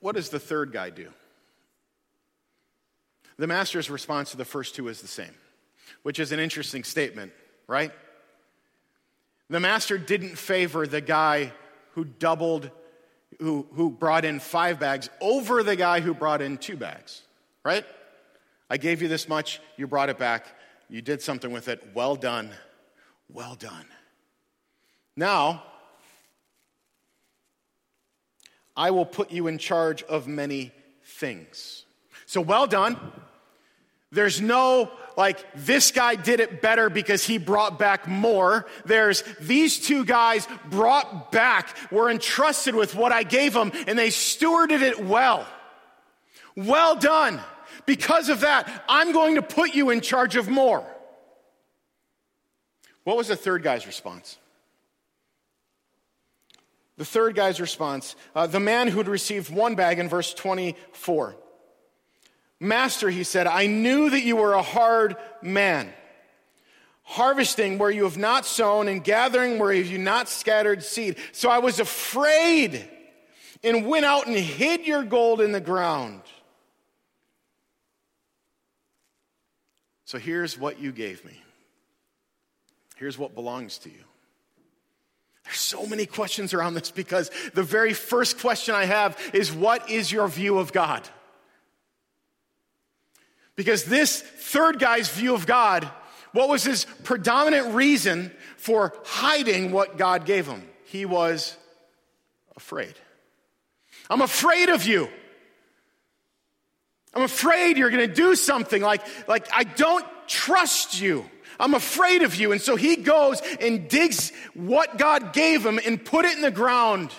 What 0.00 0.16
does 0.16 0.28
the 0.28 0.38
third 0.38 0.70
guy 0.70 0.90
do? 0.90 1.08
The 3.38 3.46
master's 3.46 3.88
response 3.88 4.32
to 4.32 4.36
the 4.36 4.44
first 4.44 4.74
two 4.74 4.88
is 4.88 5.00
the 5.00 5.08
same, 5.08 5.32
which 6.02 6.18
is 6.18 6.32
an 6.32 6.40
interesting 6.40 6.84
statement, 6.84 7.32
right? 7.66 7.92
The 9.50 9.60
master 9.60 9.98
didn't 9.98 10.36
favor 10.36 10.86
the 10.86 11.00
guy 11.00 11.52
who 11.92 12.04
doubled, 12.04 12.70
who, 13.40 13.66
who 13.72 13.90
brought 13.90 14.24
in 14.24 14.40
five 14.40 14.78
bags 14.78 15.08
over 15.20 15.62
the 15.62 15.76
guy 15.76 16.00
who 16.00 16.14
brought 16.14 16.42
in 16.42 16.58
two 16.58 16.76
bags, 16.76 17.22
right? 17.64 17.84
I 18.70 18.76
gave 18.76 19.00
you 19.00 19.08
this 19.08 19.28
much, 19.28 19.60
you 19.76 19.86
brought 19.86 20.10
it 20.10 20.18
back, 20.18 20.46
you 20.90 21.02
did 21.02 21.22
something 21.22 21.50
with 21.50 21.68
it. 21.68 21.82
Well 21.94 22.16
done. 22.16 22.50
Well 23.30 23.54
done. 23.54 23.86
Now, 25.16 25.62
I 28.76 28.90
will 28.90 29.06
put 29.06 29.30
you 29.30 29.48
in 29.48 29.58
charge 29.58 30.02
of 30.04 30.28
many 30.28 30.72
things. 31.02 31.84
So, 32.26 32.40
well 32.40 32.66
done. 32.66 32.96
There's 34.10 34.40
no, 34.40 34.90
like, 35.16 35.44
this 35.54 35.90
guy 35.90 36.14
did 36.14 36.40
it 36.40 36.62
better 36.62 36.88
because 36.88 37.24
he 37.24 37.36
brought 37.36 37.78
back 37.78 38.08
more. 38.08 38.66
There's, 38.86 39.22
these 39.40 39.78
two 39.78 40.04
guys 40.04 40.48
brought 40.70 41.30
back, 41.30 41.76
were 41.90 42.10
entrusted 42.10 42.74
with 42.74 42.94
what 42.94 43.12
I 43.12 43.22
gave 43.22 43.52
them, 43.52 43.70
and 43.86 43.98
they 43.98 44.08
stewarded 44.08 44.80
it 44.80 45.04
well. 45.04 45.46
Well 46.56 46.96
done. 46.96 47.40
Because 47.84 48.28
of 48.30 48.40
that, 48.40 48.84
I'm 48.88 49.12
going 49.12 49.34
to 49.34 49.42
put 49.42 49.74
you 49.74 49.90
in 49.90 50.00
charge 50.00 50.36
of 50.36 50.48
more. 50.48 50.86
What 53.04 53.16
was 53.16 53.28
the 53.28 53.36
third 53.36 53.62
guy's 53.62 53.86
response? 53.86 54.38
The 56.96 57.04
third 57.04 57.36
guy's 57.36 57.60
response, 57.60 58.16
uh, 58.34 58.48
the 58.48 58.58
man 58.58 58.88
who'd 58.88 59.06
received 59.06 59.54
one 59.54 59.76
bag 59.76 60.00
in 60.00 60.08
verse 60.08 60.34
24. 60.34 61.36
Master, 62.60 63.08
he 63.08 63.24
said, 63.24 63.46
I 63.46 63.66
knew 63.66 64.10
that 64.10 64.22
you 64.22 64.36
were 64.36 64.54
a 64.54 64.62
hard 64.62 65.16
man, 65.42 65.92
harvesting 67.02 67.78
where 67.78 67.90
you 67.90 68.04
have 68.04 68.18
not 68.18 68.46
sown 68.46 68.88
and 68.88 69.02
gathering 69.02 69.58
where 69.58 69.72
you 69.72 69.84
have 69.84 70.00
not 70.00 70.28
scattered 70.28 70.82
seed. 70.82 71.16
So 71.32 71.50
I 71.50 71.58
was 71.58 71.78
afraid 71.78 72.88
and 73.62 73.86
went 73.86 74.04
out 74.04 74.26
and 74.26 74.36
hid 74.36 74.86
your 74.86 75.04
gold 75.04 75.40
in 75.40 75.52
the 75.52 75.60
ground. 75.60 76.22
So 80.04 80.18
here's 80.18 80.58
what 80.58 80.80
you 80.80 80.90
gave 80.90 81.24
me. 81.24 81.40
Here's 82.96 83.18
what 83.18 83.34
belongs 83.34 83.78
to 83.78 83.90
you. 83.90 84.04
There's 85.44 85.58
so 85.58 85.86
many 85.86 86.06
questions 86.06 86.52
around 86.52 86.74
this 86.74 86.90
because 86.90 87.30
the 87.54 87.62
very 87.62 87.92
first 87.92 88.40
question 88.40 88.74
I 88.74 88.84
have 88.84 89.18
is 89.32 89.52
what 89.52 89.88
is 89.88 90.10
your 90.10 90.26
view 90.26 90.58
of 90.58 90.72
God? 90.72 91.08
Because 93.58 93.82
this 93.82 94.20
third 94.20 94.78
guy's 94.78 95.10
view 95.10 95.34
of 95.34 95.44
God, 95.44 95.82
what 96.30 96.48
was 96.48 96.62
his 96.62 96.84
predominant 97.02 97.74
reason 97.74 98.30
for 98.56 98.94
hiding 99.04 99.72
what 99.72 99.98
God 99.98 100.24
gave 100.24 100.46
him? 100.46 100.62
He 100.84 101.04
was 101.04 101.56
afraid. 102.56 102.94
I'm 104.08 104.22
afraid 104.22 104.68
of 104.68 104.86
you. 104.86 105.08
I'm 107.12 107.22
afraid 107.22 107.76
you're 107.76 107.90
going 107.90 108.08
to 108.08 108.14
do 108.14 108.36
something 108.36 108.80
like, 108.80 109.02
like 109.26 109.48
I 109.52 109.64
don't 109.64 110.06
trust 110.28 111.00
you. 111.00 111.28
I'm 111.58 111.74
afraid 111.74 112.22
of 112.22 112.36
you. 112.36 112.52
And 112.52 112.60
so 112.60 112.76
he 112.76 112.94
goes 112.94 113.42
and 113.60 113.88
digs 113.88 114.30
what 114.54 114.98
God 114.98 115.32
gave 115.32 115.66
him 115.66 115.80
and 115.84 116.04
put 116.04 116.26
it 116.26 116.36
in 116.36 116.42
the 116.42 116.52
ground, 116.52 117.10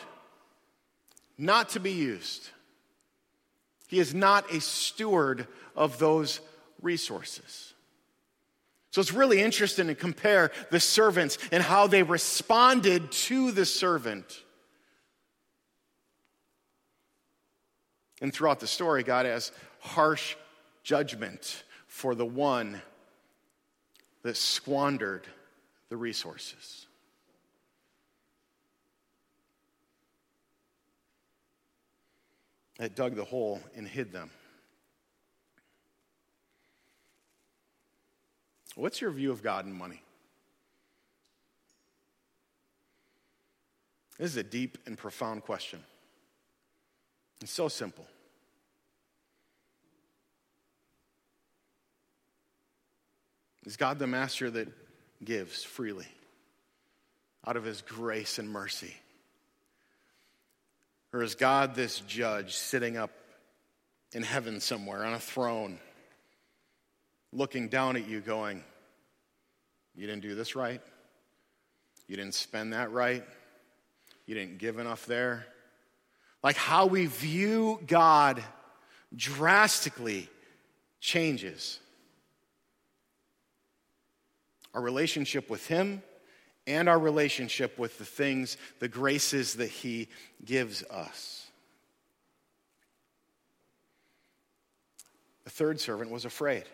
not 1.37 1.67
to 1.71 1.81
be 1.81 1.91
used. 1.91 2.47
He 3.89 3.99
is 3.99 4.13
not 4.13 4.53
a 4.53 4.61
steward 4.61 5.47
of 5.79 5.97
those 5.97 6.41
resources. 6.81 7.73
So 8.91 9.01
it's 9.01 9.13
really 9.13 9.41
interesting 9.41 9.87
to 9.87 9.95
compare 9.95 10.51
the 10.71 10.79
servants 10.79 11.37
and 11.51 11.63
how 11.63 11.87
they 11.87 12.03
responded 12.03 13.11
to 13.11 13.51
the 13.51 13.65
servant. 13.65 14.43
And 18.21 18.33
throughout 18.33 18.59
the 18.59 18.67
story, 18.67 19.03
God 19.03 19.25
has 19.25 19.51
harsh 19.79 20.35
judgment 20.83 21.63
for 21.87 22.13
the 22.13 22.25
one 22.25 22.81
that 24.23 24.35
squandered 24.35 25.25
the 25.87 25.95
resources. 25.95 26.87
That 32.79 32.95
dug 32.95 33.15
the 33.15 33.23
hole 33.23 33.61
and 33.75 33.87
hid 33.87 34.11
them. 34.11 34.31
What's 38.79 39.01
your 39.01 39.11
view 39.11 39.31
of 39.31 39.43
God 39.43 39.65
and 39.65 39.75
money? 39.75 40.01
This 44.17 44.31
is 44.31 44.37
a 44.37 44.43
deep 44.43 44.77
and 44.85 44.97
profound 44.97 45.43
question. 45.43 45.81
It's 47.41 47.51
so 47.51 47.67
simple. 47.67 48.05
Is 53.65 53.75
God 53.75 53.99
the 53.99 54.07
master 54.07 54.49
that 54.49 54.69
gives 55.23 55.61
freely 55.61 56.07
out 57.45 57.57
of 57.57 57.65
his 57.65 57.81
grace 57.81 58.39
and 58.39 58.49
mercy? 58.49 58.95
Or 61.11 61.21
is 61.21 61.35
God 61.35 61.75
this 61.75 61.99
judge 62.07 62.55
sitting 62.55 62.95
up 62.95 63.11
in 64.13 64.23
heaven 64.23 64.61
somewhere 64.61 65.03
on 65.03 65.13
a 65.13 65.19
throne, 65.19 65.79
looking 67.31 67.69
down 67.69 67.95
at 67.95 68.07
you, 68.07 68.21
going, 68.21 68.63
You 69.95 70.07
didn't 70.07 70.21
do 70.21 70.35
this 70.35 70.55
right? 70.55 70.81
You 72.07 72.15
didn't 72.15 72.33
spend 72.33 72.73
that 72.73 72.91
right? 72.91 73.23
You 74.25 74.35
didn't 74.35 74.57
give 74.57 74.79
enough 74.79 75.05
there? 75.05 75.45
Like 76.43 76.55
how 76.55 76.85
we 76.85 77.05
view 77.05 77.79
God 77.85 78.43
drastically 79.15 80.29
changes. 80.99 81.79
Our 84.73 84.81
relationship 84.81 85.49
with 85.49 85.65
Him 85.67 86.01
and 86.67 86.87
our 86.87 86.99
relationship 86.99 87.77
with 87.79 87.97
the 87.97 88.05
things, 88.05 88.57
the 88.79 88.87
graces 88.87 89.55
that 89.55 89.69
He 89.69 90.07
gives 90.45 90.83
us. 90.83 91.47
The 95.43 95.49
third 95.49 95.79
servant 95.79 96.11
was 96.11 96.25
afraid. 96.25 96.65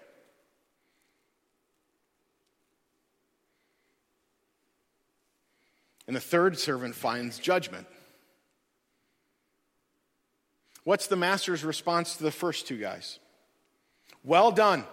And 6.08 6.16
the 6.16 6.22
third 6.22 6.58
servant 6.60 6.96
finds 6.96 7.40
judgment. 7.40 7.88
What's 10.84 11.08
the 11.08 11.16
master's 11.16 11.64
response 11.64 12.18
to 12.18 12.24
the 12.24 12.32
first 12.32 12.68
two 12.68 12.78
guys? 12.78 13.20
Well 14.24 14.52
done. 14.52 14.84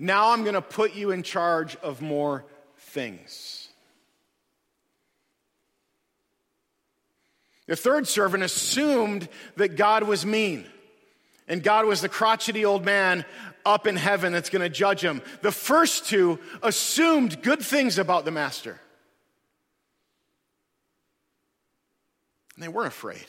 Now 0.00 0.32
I'm 0.32 0.42
going 0.42 0.54
to 0.54 0.62
put 0.62 0.94
you 0.94 1.10
in 1.10 1.22
charge 1.22 1.76
of 1.76 2.02
more 2.02 2.44
things. 2.76 3.68
The 7.66 7.76
third 7.76 8.08
servant 8.08 8.42
assumed 8.42 9.28
that 9.56 9.76
God 9.76 10.04
was 10.04 10.24
mean 10.24 10.64
and 11.48 11.62
God 11.62 11.86
was 11.86 12.00
the 12.00 12.08
crotchety 12.08 12.64
old 12.64 12.84
man 12.84 13.24
up 13.64 13.86
in 13.86 13.96
heaven 13.96 14.32
that's 14.32 14.50
going 14.50 14.62
to 14.62 14.68
judge 14.68 15.02
him. 15.02 15.22
The 15.42 15.52
first 15.52 16.06
two 16.06 16.38
assumed 16.62 17.42
good 17.42 17.60
things 17.60 17.98
about 17.98 18.24
the 18.24 18.30
master. 18.30 18.80
And 22.54 22.64
they 22.64 22.68
weren't 22.68 22.88
afraid. 22.88 23.26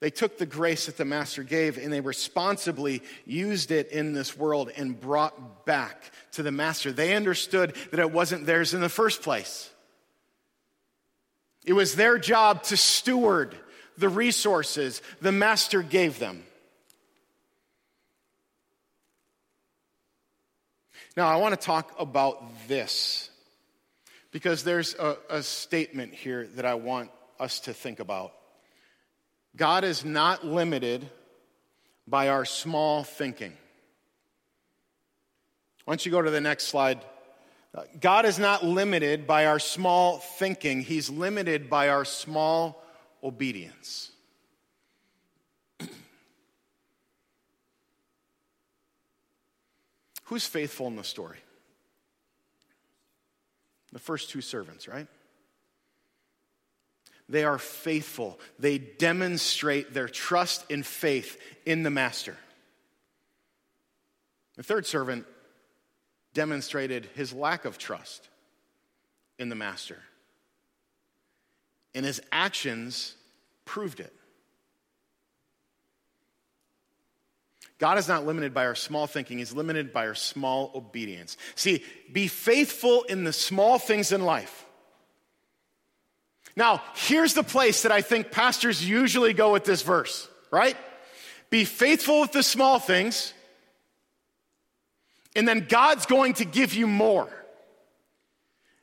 They 0.00 0.10
took 0.10 0.38
the 0.38 0.46
grace 0.46 0.86
that 0.86 0.96
the 0.96 1.04
master 1.04 1.42
gave 1.42 1.76
and 1.76 1.92
they 1.92 2.00
responsibly 2.00 3.02
used 3.26 3.70
it 3.70 3.90
in 3.90 4.12
this 4.12 4.36
world 4.36 4.70
and 4.76 4.98
brought 4.98 5.66
back 5.66 6.12
to 6.32 6.42
the 6.42 6.52
master. 6.52 6.92
They 6.92 7.16
understood 7.16 7.74
that 7.90 7.98
it 7.98 8.12
wasn't 8.12 8.46
theirs 8.46 8.74
in 8.74 8.80
the 8.80 8.88
first 8.88 9.22
place. 9.22 9.70
It 11.64 11.72
was 11.72 11.96
their 11.96 12.16
job 12.18 12.62
to 12.64 12.76
steward 12.76 13.56
the 13.96 14.08
resources 14.08 15.02
the 15.20 15.32
master 15.32 15.82
gave 15.82 16.18
them. 16.18 16.44
Now, 21.16 21.28
I 21.28 21.36
want 21.36 21.58
to 21.58 21.64
talk 21.64 21.94
about 21.98 22.42
this 22.68 23.30
because 24.30 24.64
there's 24.64 24.94
a, 24.94 25.16
a 25.30 25.42
statement 25.42 26.14
here 26.14 26.46
that 26.54 26.64
I 26.64 26.74
want 26.74 27.10
us 27.40 27.60
to 27.60 27.74
think 27.74 28.00
about. 28.00 28.32
God 29.56 29.84
is 29.84 30.04
not 30.04 30.46
limited 30.46 31.08
by 32.06 32.28
our 32.28 32.44
small 32.44 33.04
thinking. 33.04 33.52
Why 35.84 35.92
don't 35.92 36.04
you 36.04 36.12
go 36.12 36.22
to 36.22 36.30
the 36.30 36.40
next 36.40 36.66
slide? 36.66 37.00
God 38.00 38.24
is 38.24 38.38
not 38.38 38.64
limited 38.64 39.26
by 39.26 39.46
our 39.46 39.58
small 39.58 40.18
thinking, 40.18 40.82
He's 40.82 41.10
limited 41.10 41.68
by 41.68 41.88
our 41.88 42.04
small 42.04 42.82
obedience. 43.22 44.10
Who's 50.28 50.46
faithful 50.46 50.86
in 50.88 50.96
the 50.96 51.04
story? 51.04 51.38
The 53.92 53.98
first 53.98 54.28
two 54.28 54.42
servants, 54.42 54.86
right? 54.86 55.06
They 57.30 57.44
are 57.44 57.58
faithful. 57.58 58.38
They 58.58 58.76
demonstrate 58.76 59.94
their 59.94 60.08
trust 60.08 60.70
and 60.70 60.84
faith 60.84 61.40
in 61.64 61.82
the 61.82 61.90
master. 61.90 62.36
The 64.56 64.62
third 64.62 64.84
servant 64.84 65.24
demonstrated 66.34 67.08
his 67.14 67.32
lack 67.32 67.64
of 67.64 67.78
trust 67.78 68.28
in 69.38 69.48
the 69.48 69.54
master. 69.54 69.98
And 71.94 72.04
his 72.04 72.20
actions 72.30 73.14
proved 73.64 74.00
it. 74.00 74.14
God 77.78 77.96
is 77.98 78.08
not 78.08 78.26
limited 78.26 78.52
by 78.52 78.66
our 78.66 78.74
small 78.74 79.06
thinking, 79.06 79.38
He's 79.38 79.52
limited 79.52 79.92
by 79.92 80.06
our 80.06 80.14
small 80.14 80.72
obedience. 80.74 81.36
See, 81.54 81.84
be 82.12 82.26
faithful 82.26 83.04
in 83.04 83.24
the 83.24 83.32
small 83.32 83.78
things 83.78 84.12
in 84.12 84.24
life. 84.24 84.66
Now, 86.56 86.82
here's 86.94 87.34
the 87.34 87.44
place 87.44 87.82
that 87.82 87.92
I 87.92 88.02
think 88.02 88.32
pastors 88.32 88.86
usually 88.86 89.32
go 89.32 89.52
with 89.52 89.64
this 89.64 89.82
verse, 89.82 90.28
right? 90.50 90.76
Be 91.50 91.64
faithful 91.64 92.20
with 92.20 92.32
the 92.32 92.42
small 92.42 92.80
things, 92.80 93.32
and 95.36 95.46
then 95.46 95.66
God's 95.68 96.06
going 96.06 96.34
to 96.34 96.44
give 96.44 96.74
you 96.74 96.88
more. 96.88 97.28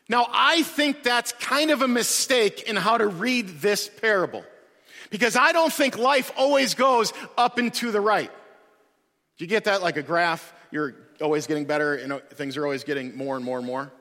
Now, 0.08 0.28
I 0.32 0.64
think 0.64 1.04
that's 1.04 1.34
kind 1.34 1.72
of 1.72 1.82
a 1.82 1.88
mistake 1.88 2.64
in 2.64 2.76
how 2.76 2.98
to 2.98 3.08
read 3.08 3.60
this 3.60 3.90
parable. 3.90 4.46
Because 5.10 5.36
I 5.36 5.52
don't 5.52 5.74
think 5.74 5.98
life 5.98 6.32
always 6.38 6.76
goes 6.76 7.12
up 7.38 7.58
and 7.58 7.74
to 7.76 7.92
the 7.92 8.02
right. 8.02 8.32
Do 9.38 9.44
you 9.44 9.50
get 9.50 9.66
that 9.66 9.82
like 9.82 9.98
a 9.98 10.04
graph? 10.04 10.54
You're 10.72 10.96
always 11.22 11.48
getting 11.48 11.66
better 11.66 11.96
and 11.96 12.14
uh, 12.14 12.20
things 12.34 12.58
are 12.58 12.64
always 12.64 12.84
getting 12.84 13.16
more 13.16 13.36
and 13.36 13.44
more 13.44 13.58
and 13.58 13.68
more. 13.68 13.92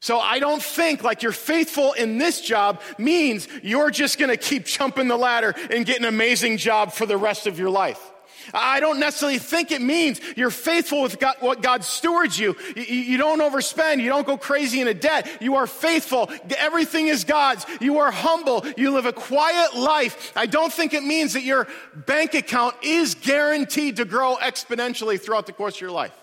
So 0.00 0.18
I 0.18 0.38
don't 0.38 0.62
think 0.62 1.02
like 1.02 1.22
you're 1.22 1.32
faithful 1.32 1.94
in 1.94 2.18
this 2.18 2.40
job 2.40 2.82
means 2.98 3.48
you're 3.62 3.90
just 3.90 4.18
going 4.18 4.30
to 4.30 4.36
keep 4.36 4.66
jumping 4.66 5.08
the 5.08 5.16
ladder 5.16 5.54
and 5.70 5.86
get 5.86 5.98
an 5.98 6.04
amazing 6.04 6.58
job 6.58 6.92
for 6.92 7.06
the 7.06 7.16
rest 7.16 7.46
of 7.46 7.58
your 7.58 7.70
life. 7.70 8.12
I 8.52 8.80
don't 8.80 8.98
necessarily 8.98 9.38
think 9.38 9.70
it 9.70 9.80
means 9.80 10.20
you're 10.36 10.50
faithful 10.50 11.02
with 11.02 11.18
God, 11.18 11.36
what 11.40 11.62
God 11.62 11.84
stewards 11.84 12.38
you. 12.38 12.56
you. 12.76 12.82
You 12.82 13.16
don't 13.16 13.40
overspend. 13.40 14.02
You 14.02 14.08
don't 14.08 14.26
go 14.26 14.36
crazy 14.36 14.80
in 14.80 14.88
a 14.88 14.94
debt. 14.94 15.28
You 15.40 15.56
are 15.56 15.66
faithful. 15.66 16.30
Everything 16.56 17.08
is 17.08 17.24
God's. 17.24 17.66
You 17.80 17.98
are 17.98 18.10
humble. 18.10 18.64
You 18.76 18.90
live 18.90 19.06
a 19.06 19.12
quiet 19.12 19.76
life. 19.76 20.32
I 20.36 20.46
don't 20.46 20.72
think 20.72 20.94
it 20.94 21.02
means 21.02 21.34
that 21.34 21.42
your 21.42 21.68
bank 21.94 22.34
account 22.34 22.76
is 22.82 23.14
guaranteed 23.14 23.96
to 23.96 24.04
grow 24.04 24.36
exponentially 24.36 25.20
throughout 25.20 25.46
the 25.46 25.52
course 25.52 25.76
of 25.76 25.80
your 25.80 25.90
life. 25.90 26.14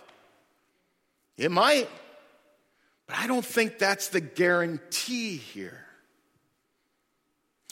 It 1.38 1.52
might. 1.52 1.90
But 3.08 3.18
I 3.18 3.28
don't 3.28 3.46
think 3.46 3.78
that's 3.78 4.10
the 4.10 4.22
guarantee 4.22 5.38
here. 5.38 5.86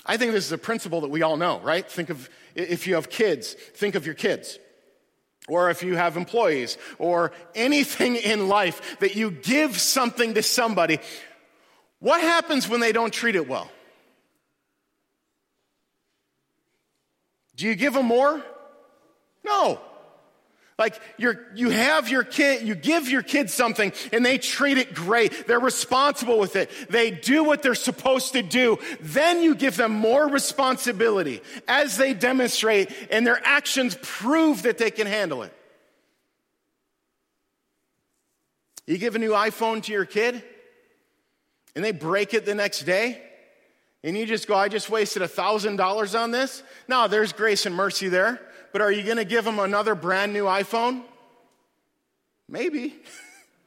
I 0.10 0.18
think 0.18 0.32
this 0.32 0.44
is 0.44 0.52
a 0.52 0.58
principle 0.58 1.02
that 1.02 1.12
we 1.12 1.22
all 1.22 1.38
know, 1.38 1.60
right? 1.60 1.88
Think 1.88 2.10
of 2.10 2.32
if 2.56 2.88
you 2.88 2.96
have 2.96 3.12
kids, 3.12 3.54
think 3.54 3.94
of 3.94 4.08
your 4.08 4.16
kids. 4.16 4.58
Or 5.48 5.70
if 5.70 5.84
you 5.84 5.96
have 5.98 6.18
employees, 6.18 6.80
or 6.98 7.32
anything 7.54 8.16
in 8.16 8.48
life 8.48 8.98
that 9.02 9.16
you 9.16 9.30
give 9.30 9.80
something 9.80 10.34
to 10.34 10.42
somebody, 10.42 10.98
what 12.00 12.22
happens 12.22 12.68
when 12.68 12.80
they 12.80 12.92
don't 12.92 13.14
treat 13.14 13.36
it 13.36 13.48
well? 13.48 13.70
Do 17.56 17.68
you 17.68 17.76
give 17.76 17.94
them 17.94 18.08
more? 18.08 18.44
No. 19.46 19.80
Like 20.80 21.00
you 21.18 21.38
you 21.54 21.72
have 21.72 22.08
your 22.08 22.24
kid, 22.24 22.66
you 22.66 22.74
give 22.74 23.10
your 23.10 23.22
kid 23.22 23.50
something 23.50 23.92
and 24.14 24.26
they 24.26 24.38
treat 24.38 24.78
it 24.78 24.96
great. 24.96 25.46
They're 25.46 25.60
responsible 25.60 26.40
with 26.40 26.56
it. 26.56 26.72
They 26.90 27.12
do 27.12 27.44
what 27.44 27.62
they're 27.62 27.76
supposed 27.76 28.32
to 28.32 28.42
do. 28.42 28.80
Then 29.02 29.44
you 29.44 29.56
give 29.56 29.76
them 29.76 29.92
more 29.92 30.30
responsibility 30.30 31.42
as 31.68 31.98
they 31.98 32.14
demonstrate 32.14 32.92
and 33.12 33.28
their 33.28 33.46
actions 33.46 33.98
prove 34.02 34.64
that 34.64 34.78
they 34.78 34.90
can 34.90 35.06
handle 35.06 35.44
it. 35.44 35.54
You 38.88 38.98
give 38.98 39.16
a 39.16 39.20
new 39.20 39.32
iPhone 39.32 39.84
to 39.84 39.92
your 39.92 40.06
kid 40.06 40.42
and 41.76 41.84
they 41.84 41.92
break 41.92 42.34
it 42.34 42.46
the 42.46 42.56
next 42.56 42.84
day 42.84 43.22
and 44.02 44.18
you 44.18 44.26
just 44.26 44.48
go, 44.48 44.56
I 44.56 44.70
just 44.70 44.90
wasted 44.90 45.24
a 45.24 45.28
$1,000 45.28 46.20
on 46.20 46.32
this. 46.32 46.64
No, 46.88 47.10
there's 47.10 47.34
grace 47.34 47.66
and 47.66 47.76
mercy 47.76 48.08
there. 48.08 48.40
But 48.72 48.82
are 48.82 48.92
you 48.92 49.04
going 49.04 49.18
to 49.18 49.26
give 49.26 49.46
them 49.46 49.60
another 49.60 49.96
brand 49.96 50.34
new 50.34 50.46
iPhone? 50.46 51.04
Maybe. 52.48 52.96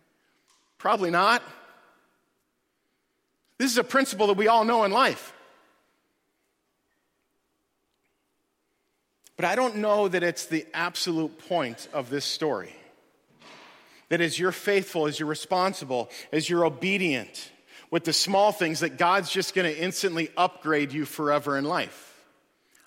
Probably 0.79 1.11
not. 1.11 1.43
This 3.59 3.71
is 3.71 3.79
a 3.79 3.85
principle 3.85 4.27
that 4.29 4.37
we 4.37 4.49
all 4.49 4.65
know 4.65 4.85
in 4.85 4.91
life. 4.91 5.33
But 9.37 9.45
I 9.45 9.55
don't 9.55 9.77
know 9.77 10.09
that 10.09 10.23
it's 10.23 10.47
the 10.47 10.67
absolute 10.75 11.39
point 11.49 11.89
of 11.93 12.11
this 12.11 12.25
story. 12.25 12.75
That 14.09 14.21
as 14.21 14.39
you're 14.39 14.53
faithful, 14.53 15.07
as 15.07 15.19
you're 15.19 15.29
responsible, 15.29 16.11
as 16.33 16.49
you're 16.49 16.65
obedient 16.65 17.51
with 17.91 18.05
the 18.05 18.13
small 18.13 18.53
things, 18.53 18.81
that 18.81 18.99
God's 18.99 19.31
just 19.31 19.55
going 19.55 19.73
to 19.73 19.81
instantly 19.81 20.31
upgrade 20.37 20.93
you 20.93 21.05
forever 21.05 21.57
in 21.57 21.65
life. 21.65 22.12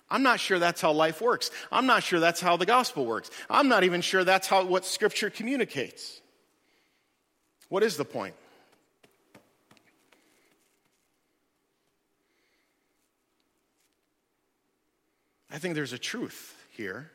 I'm 0.08 0.22
not 0.22 0.38
sure 0.38 0.58
that's 0.58 0.80
how 0.80 0.92
life 0.92 1.20
works. 1.20 1.50
I'm 1.72 1.86
not 1.86 2.02
sure 2.02 2.20
that's 2.20 2.40
how 2.40 2.56
the 2.56 2.66
gospel 2.66 3.06
works. 3.06 3.30
I'm 3.50 3.68
not 3.68 3.84
even 3.84 4.00
sure 4.00 4.22
that's 4.22 4.46
how 4.46 4.64
what 4.64 4.84
scripture 4.84 5.30
communicates. 5.30 6.20
What 7.68 7.82
is 7.82 7.96
the 7.96 8.04
point? 8.04 8.34
I 15.50 15.58
think 15.58 15.74
there's 15.74 15.92
a 15.92 15.98
truth 15.98 16.54
here 16.76 17.10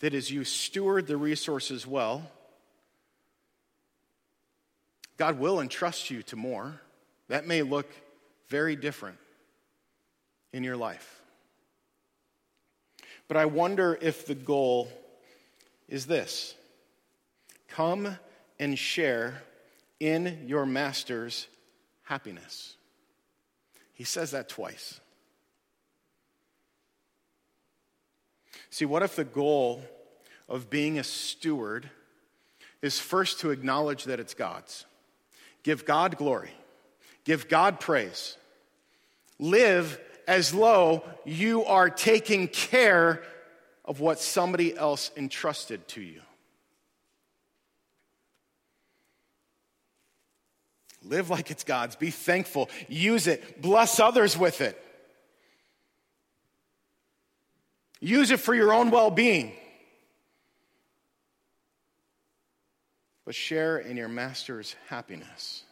that 0.00 0.14
as 0.14 0.30
you 0.30 0.42
steward 0.42 1.06
the 1.06 1.16
resources 1.16 1.86
well, 1.86 2.30
God 5.16 5.38
will 5.38 5.60
entrust 5.60 6.10
you 6.10 6.22
to 6.24 6.36
more. 6.36 6.80
That 7.28 7.46
may 7.46 7.62
look 7.62 7.86
very 8.48 8.74
different 8.74 9.18
in 10.56 10.64
your 10.64 10.76
life. 10.76 11.20
But 13.28 13.36
I 13.36 13.44
wonder 13.44 13.98
if 14.00 14.24
the 14.24 14.34
goal 14.34 14.88
is 15.86 16.06
this 16.06 16.54
come 17.68 18.16
and 18.58 18.78
share 18.78 19.42
in 20.00 20.44
your 20.46 20.64
master's 20.64 21.46
happiness. 22.04 22.74
He 23.92 24.04
says 24.04 24.30
that 24.30 24.48
twice. 24.48 24.98
See, 28.70 28.86
what 28.86 29.02
if 29.02 29.14
the 29.14 29.24
goal 29.24 29.82
of 30.48 30.70
being 30.70 30.98
a 30.98 31.04
steward 31.04 31.90
is 32.80 32.98
first 32.98 33.40
to 33.40 33.50
acknowledge 33.50 34.04
that 34.04 34.20
it's 34.20 34.34
God's? 34.34 34.86
Give 35.62 35.84
God 35.84 36.16
glory, 36.16 36.52
give 37.24 37.46
God 37.46 37.78
praise, 37.78 38.38
live 39.38 40.00
as 40.26 40.52
though 40.52 41.04
you 41.24 41.64
are 41.64 41.90
taking 41.90 42.48
care 42.48 43.22
of 43.84 44.00
what 44.00 44.18
somebody 44.18 44.76
else 44.76 45.10
entrusted 45.16 45.86
to 45.88 46.00
you. 46.00 46.20
Live 51.02 51.30
like 51.30 51.50
it's 51.52 51.62
God's. 51.62 51.94
Be 51.94 52.10
thankful. 52.10 52.68
Use 52.88 53.28
it. 53.28 53.62
Bless 53.62 54.00
others 54.00 54.36
with 54.36 54.60
it. 54.60 54.82
Use 58.00 58.30
it 58.30 58.40
for 58.40 58.54
your 58.54 58.72
own 58.72 58.90
well 58.90 59.10
being. 59.10 59.52
But 63.24 63.34
share 63.34 63.78
in 63.78 63.96
your 63.96 64.08
master's 64.08 64.74
happiness. 64.88 65.62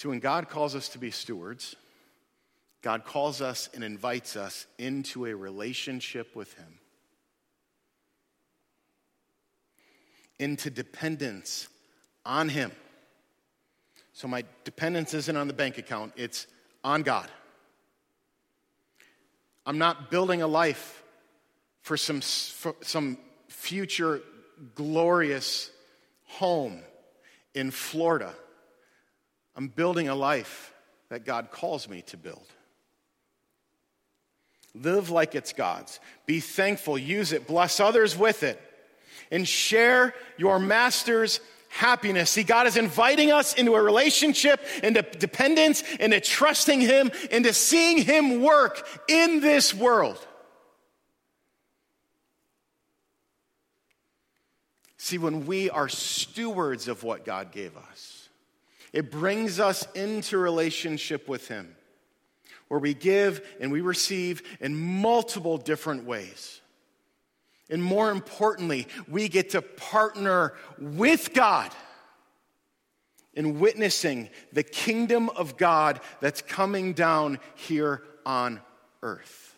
See, 0.00 0.08
when 0.08 0.20
God 0.20 0.48
calls 0.48 0.74
us 0.74 0.88
to 0.88 0.98
be 0.98 1.10
stewards, 1.10 1.76
God 2.80 3.04
calls 3.04 3.42
us 3.42 3.68
and 3.74 3.84
invites 3.84 4.34
us 4.34 4.66
into 4.78 5.26
a 5.26 5.34
relationship 5.34 6.34
with 6.34 6.54
Him, 6.54 6.78
into 10.38 10.70
dependence 10.70 11.68
on 12.24 12.48
Him. 12.48 12.72
So, 14.14 14.26
my 14.26 14.44
dependence 14.64 15.12
isn't 15.12 15.36
on 15.36 15.48
the 15.48 15.52
bank 15.52 15.76
account, 15.76 16.14
it's 16.16 16.46
on 16.82 17.02
God. 17.02 17.28
I'm 19.66 19.76
not 19.76 20.10
building 20.10 20.40
a 20.40 20.46
life 20.46 21.02
for 21.82 21.98
some, 21.98 22.22
for 22.22 22.74
some 22.80 23.18
future 23.48 24.22
glorious 24.74 25.70
home 26.24 26.80
in 27.54 27.70
Florida. 27.70 28.34
I'm 29.60 29.68
building 29.68 30.08
a 30.08 30.14
life 30.14 30.72
that 31.10 31.26
God 31.26 31.50
calls 31.50 31.86
me 31.86 32.00
to 32.06 32.16
build. 32.16 32.46
Live 34.74 35.10
like 35.10 35.34
it's 35.34 35.52
God's. 35.52 36.00
Be 36.24 36.40
thankful, 36.40 36.96
use 36.96 37.32
it, 37.32 37.46
bless 37.46 37.78
others 37.78 38.16
with 38.16 38.42
it, 38.42 38.58
and 39.30 39.46
share 39.46 40.14
your 40.38 40.58
master's 40.58 41.40
happiness. 41.68 42.30
See, 42.30 42.42
God 42.42 42.68
is 42.68 42.78
inviting 42.78 43.32
us 43.32 43.52
into 43.52 43.74
a 43.74 43.82
relationship, 43.82 44.64
into 44.82 45.02
dependence, 45.02 45.82
into 46.00 46.20
trusting 46.20 46.80
Him, 46.80 47.10
into 47.30 47.52
seeing 47.52 47.98
Him 47.98 48.40
work 48.40 48.88
in 49.08 49.40
this 49.40 49.74
world. 49.74 50.26
See, 54.96 55.18
when 55.18 55.44
we 55.44 55.68
are 55.68 55.90
stewards 55.90 56.88
of 56.88 57.02
what 57.02 57.26
God 57.26 57.52
gave 57.52 57.76
us, 57.76 58.19
it 58.92 59.10
brings 59.10 59.60
us 59.60 59.86
into 59.94 60.38
relationship 60.38 61.28
with 61.28 61.48
Him, 61.48 61.74
where 62.68 62.80
we 62.80 62.94
give 62.94 63.46
and 63.60 63.70
we 63.70 63.80
receive 63.80 64.42
in 64.60 64.76
multiple 64.76 65.58
different 65.58 66.04
ways. 66.04 66.60
And 67.68 67.82
more 67.82 68.10
importantly, 68.10 68.88
we 69.08 69.28
get 69.28 69.50
to 69.50 69.62
partner 69.62 70.54
with 70.78 71.32
God 71.32 71.70
in 73.34 73.60
witnessing 73.60 74.28
the 74.52 74.64
kingdom 74.64 75.28
of 75.30 75.56
God 75.56 76.00
that's 76.20 76.42
coming 76.42 76.92
down 76.94 77.38
here 77.54 78.02
on 78.26 78.60
earth. 79.02 79.54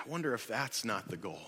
I 0.00 0.08
wonder 0.08 0.32
if 0.34 0.46
that's 0.46 0.84
not 0.84 1.08
the 1.08 1.16
goal. 1.16 1.40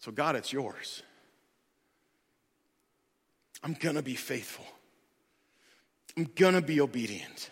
So, 0.00 0.10
God, 0.10 0.36
it's 0.36 0.52
yours. 0.52 1.02
I'm 3.62 3.74
going 3.74 3.96
to 3.96 4.02
be 4.02 4.14
faithful. 4.14 4.64
I'm 6.16 6.30
going 6.34 6.54
to 6.54 6.62
be 6.62 6.80
obedient. 6.80 7.50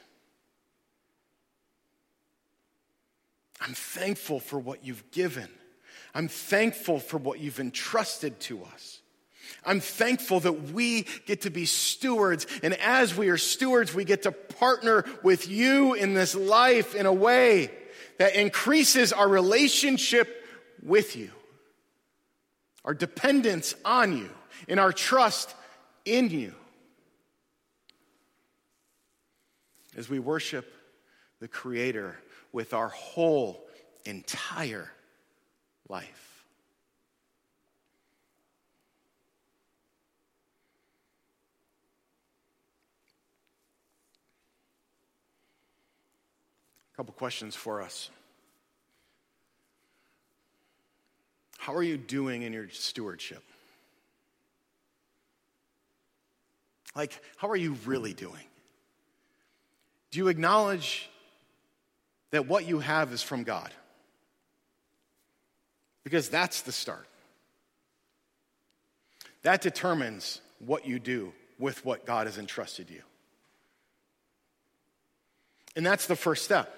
I'm 3.60 3.74
thankful 3.74 4.40
for 4.40 4.58
what 4.58 4.84
you've 4.84 5.10
given. 5.10 5.48
I'm 6.14 6.28
thankful 6.28 6.98
for 6.98 7.18
what 7.18 7.40
you've 7.40 7.60
entrusted 7.60 8.40
to 8.40 8.64
us. 8.64 8.95
I'm 9.66 9.80
thankful 9.80 10.40
that 10.40 10.70
we 10.72 11.06
get 11.26 11.42
to 11.42 11.50
be 11.50 11.66
stewards. 11.66 12.46
And 12.62 12.74
as 12.74 13.16
we 13.16 13.28
are 13.28 13.36
stewards, 13.36 13.92
we 13.92 14.04
get 14.04 14.22
to 14.22 14.32
partner 14.32 15.04
with 15.22 15.48
you 15.48 15.94
in 15.94 16.14
this 16.14 16.34
life 16.34 16.94
in 16.94 17.04
a 17.04 17.12
way 17.12 17.70
that 18.18 18.34
increases 18.36 19.12
our 19.12 19.28
relationship 19.28 20.44
with 20.82 21.16
you, 21.16 21.30
our 22.84 22.94
dependence 22.94 23.74
on 23.84 24.16
you, 24.16 24.30
and 24.68 24.80
our 24.80 24.92
trust 24.92 25.54
in 26.04 26.30
you. 26.30 26.54
As 29.96 30.08
we 30.08 30.18
worship 30.18 30.72
the 31.40 31.48
Creator 31.48 32.16
with 32.52 32.72
our 32.72 32.88
whole, 32.88 33.66
entire 34.04 34.90
life. 35.88 36.25
Couple 46.96 47.12
questions 47.12 47.54
for 47.54 47.82
us. 47.82 48.08
How 51.58 51.74
are 51.74 51.82
you 51.82 51.98
doing 51.98 52.42
in 52.42 52.54
your 52.54 52.70
stewardship? 52.70 53.42
Like, 56.94 57.20
how 57.36 57.50
are 57.50 57.56
you 57.56 57.76
really 57.84 58.14
doing? 58.14 58.44
Do 60.10 60.18
you 60.18 60.28
acknowledge 60.28 61.10
that 62.30 62.46
what 62.46 62.66
you 62.66 62.78
have 62.78 63.12
is 63.12 63.22
from 63.22 63.42
God? 63.42 63.70
Because 66.02 66.30
that's 66.30 66.62
the 66.62 66.72
start. 66.72 67.06
That 69.42 69.60
determines 69.60 70.40
what 70.60 70.86
you 70.86 70.98
do 70.98 71.34
with 71.58 71.84
what 71.84 72.06
God 72.06 72.26
has 72.26 72.38
entrusted 72.38 72.88
you. 72.88 73.02
And 75.74 75.84
that's 75.84 76.06
the 76.06 76.16
first 76.16 76.44
step. 76.44 76.74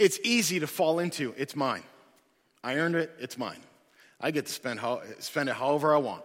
It's 0.00 0.18
easy 0.24 0.60
to 0.60 0.66
fall 0.66 0.98
into 0.98 1.34
it's 1.36 1.54
mine. 1.54 1.82
I 2.64 2.76
earned 2.76 2.94
it, 2.94 3.14
it's 3.20 3.36
mine. 3.36 3.60
I 4.18 4.30
get 4.30 4.46
to 4.46 4.52
spend, 4.52 4.80
how, 4.80 5.02
spend 5.18 5.50
it 5.50 5.54
however 5.54 5.94
I 5.94 5.98
want. 5.98 6.24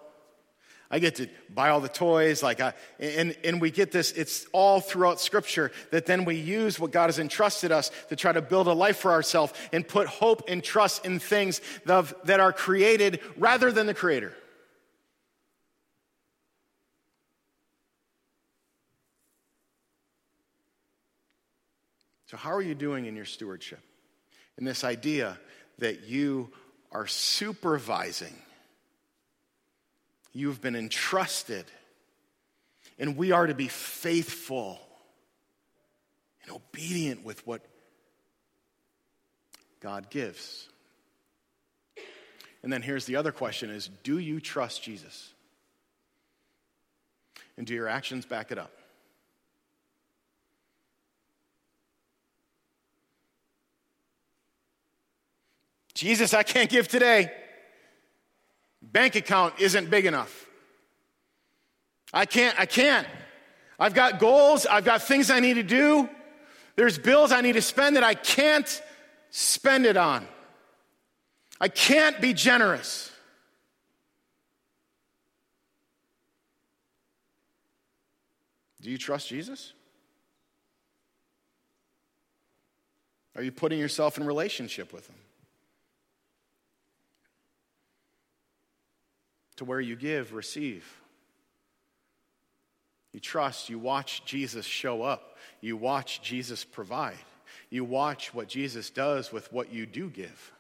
I 0.90 1.00
get 1.00 1.16
to 1.16 1.28
buy 1.54 1.70
all 1.70 1.82
the 1.82 1.90
toys, 1.90 2.42
like 2.42 2.62
I, 2.62 2.74
and, 3.02 3.36
and 3.44 3.60
we 3.60 3.72
get 3.72 3.92
this, 3.92 4.14
it's 4.14 4.46
all 4.54 4.80
throughout 4.80 5.20
scripture 5.20 5.74
that 5.92 6.06
then 6.06 6.24
we 6.24 6.36
use 6.36 6.80
what 6.80 6.92
God 6.92 7.08
has 7.08 7.20
entrusted 7.20 7.74
us 7.74 7.92
to 8.08 8.16
try 8.16 8.32
to 8.32 8.42
build 8.42 8.68
a 8.68 8.74
life 8.74 8.98
for 8.98 9.12
ourselves 9.12 9.52
and 9.74 9.86
put 9.86 10.08
hope 10.08 10.44
and 10.48 10.64
trust 10.64 11.06
in 11.06 11.20
things 11.20 11.60
that 11.86 12.40
are 12.40 12.54
created 12.54 13.20
rather 13.36 13.74
than 13.74 13.88
the 13.88 13.94
creator. 13.94 14.34
So, 22.36 22.40
how 22.40 22.52
are 22.54 22.62
you 22.62 22.76
doing 22.76 23.06
in 23.06 23.16
your 23.16 23.24
stewardship? 23.24 23.80
In 24.58 24.66
this 24.66 24.84
idea 24.84 25.40
that 25.78 26.04
you 26.04 26.52
are 26.92 27.08
supervising, 27.08 28.36
you've 30.34 30.60
been 30.60 30.76
entrusted, 30.76 31.64
and 33.00 33.16
we 33.16 33.32
are 33.32 33.48
to 33.48 33.54
be 33.54 33.70
faithful 33.70 34.82
and 36.44 36.52
obedient 36.52 37.24
with 37.24 37.48
what 37.48 37.62
God 39.80 40.10
gives. 40.10 40.68
And 42.64 42.74
then 42.74 42.82
here's 42.82 43.06
the 43.06 43.16
other 43.16 43.32
question 43.32 43.70
is 43.70 43.90
do 44.04 44.18
you 44.18 44.42
trust 44.42 44.84
Jesus? 44.84 45.34
And 47.56 47.66
do 47.66 47.74
your 47.74 47.88
actions 47.88 48.26
back 48.26 48.52
it 48.52 48.58
up? 48.58 48.74
Jesus, 55.96 56.34
I 56.34 56.44
can't 56.44 56.70
give 56.70 56.88
today. 56.88 57.32
Bank 58.82 59.16
account 59.16 59.56
isn't 59.60 59.90
big 59.90 60.06
enough. 60.06 60.46
I 62.14 62.26
can't, 62.26 62.60
I 62.60 62.66
can't. 62.66 63.08
I've 63.80 63.94
got 63.94 64.20
goals, 64.20 64.66
I've 64.66 64.86
got 64.86 65.02
things 65.02 65.32
I 65.32 65.40
need 65.40 65.56
to 65.56 65.64
do. 65.64 66.08
There's 66.76 66.98
bills 66.98 67.32
I 67.32 67.42
need 67.42 67.54
to 67.54 67.62
spend 67.62 67.96
that 67.96 68.04
I 68.04 68.14
can't 68.14 68.82
spend 69.32 69.86
it 69.86 69.98
on. 69.98 70.28
I 71.60 71.70
can't 71.70 72.20
be 72.20 72.34
generous. 72.34 73.12
Do 78.82 78.92
you 78.92 78.98
trust 78.98 79.30
Jesus? 79.30 79.74
Are 83.36 83.42
you 83.42 83.52
putting 83.52 83.80
yourself 83.80 84.18
in 84.18 84.26
relationship 84.26 84.94
with 84.94 85.08
him? 85.08 85.16
To 89.58 89.66
where 89.66 89.80
you 89.80 89.96
give, 89.96 90.34
receive. 90.34 90.86
You 93.14 93.20
trust, 93.20 93.70
you 93.70 93.80
watch 93.80 94.26
Jesus 94.26 94.66
show 94.66 95.04
up, 95.04 95.38
you 95.62 95.78
watch 95.78 96.22
Jesus 96.22 96.66
provide, 96.66 97.16
you 97.70 97.86
watch 97.86 98.34
what 98.34 98.48
Jesus 98.48 98.90
does 98.90 99.32
with 99.32 99.52
what 99.54 99.72
you 99.72 99.86
do 99.86 100.10
give. 100.10 100.52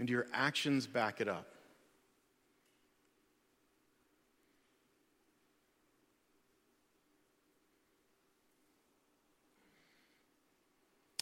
And 0.00 0.10
your 0.10 0.26
actions 0.32 0.88
back 0.88 1.20
it 1.20 1.28
up. 1.28 1.46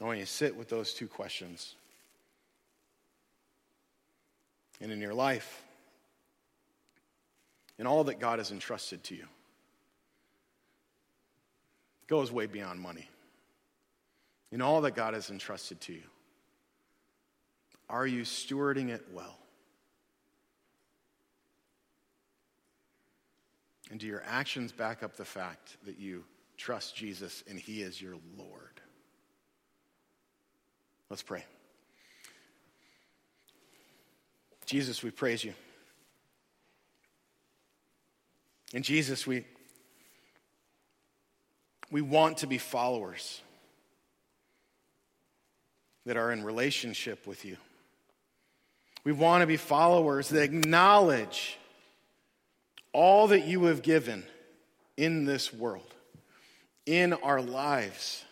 I 0.00 0.04
want 0.04 0.18
you 0.18 0.24
to 0.24 0.30
sit 0.30 0.56
with 0.56 0.70
those 0.70 0.94
two 0.94 1.06
questions 1.06 1.74
and 4.80 4.90
in 4.90 5.00
your 5.00 5.14
life, 5.14 5.62
in 7.78 7.86
all 7.86 8.04
that 8.04 8.18
God 8.18 8.38
has 8.38 8.50
entrusted 8.50 9.02
to 9.04 9.14
you. 9.14 9.22
It 12.02 12.08
goes 12.08 12.32
way 12.32 12.46
beyond 12.46 12.80
money. 12.80 13.08
In 14.52 14.60
all 14.60 14.80
that 14.82 14.94
God 14.94 15.14
has 15.14 15.30
entrusted 15.30 15.80
to 15.82 15.92
you, 15.92 16.02
are 17.88 18.06
you 18.06 18.22
stewarding 18.22 18.88
it 18.88 19.06
well? 19.12 19.36
And 23.90 23.98
do 23.98 24.06
your 24.06 24.22
actions 24.24 24.72
back 24.72 25.02
up 25.02 25.16
the 25.16 25.24
fact 25.24 25.76
that 25.84 25.98
you 25.98 26.24
trust 26.56 26.94
Jesus 26.94 27.42
and 27.48 27.58
He 27.58 27.82
is 27.82 28.00
your 28.00 28.14
Lord? 28.36 28.80
Let's 31.08 31.22
pray. 31.22 31.44
Jesus, 34.70 35.02
we 35.02 35.10
praise 35.10 35.42
you. 35.42 35.52
And 38.72 38.84
Jesus, 38.84 39.26
we, 39.26 39.44
we 41.90 42.02
want 42.02 42.38
to 42.38 42.46
be 42.46 42.56
followers 42.56 43.40
that 46.06 46.16
are 46.16 46.30
in 46.30 46.44
relationship 46.44 47.26
with 47.26 47.44
you. 47.44 47.56
We 49.02 49.10
want 49.10 49.40
to 49.42 49.48
be 49.48 49.56
followers 49.56 50.28
that 50.28 50.44
acknowledge 50.44 51.58
all 52.92 53.26
that 53.26 53.48
you 53.48 53.64
have 53.64 53.82
given 53.82 54.22
in 54.96 55.24
this 55.24 55.52
world, 55.52 55.92
in 56.86 57.12
our 57.12 57.42
lives. 57.42 58.24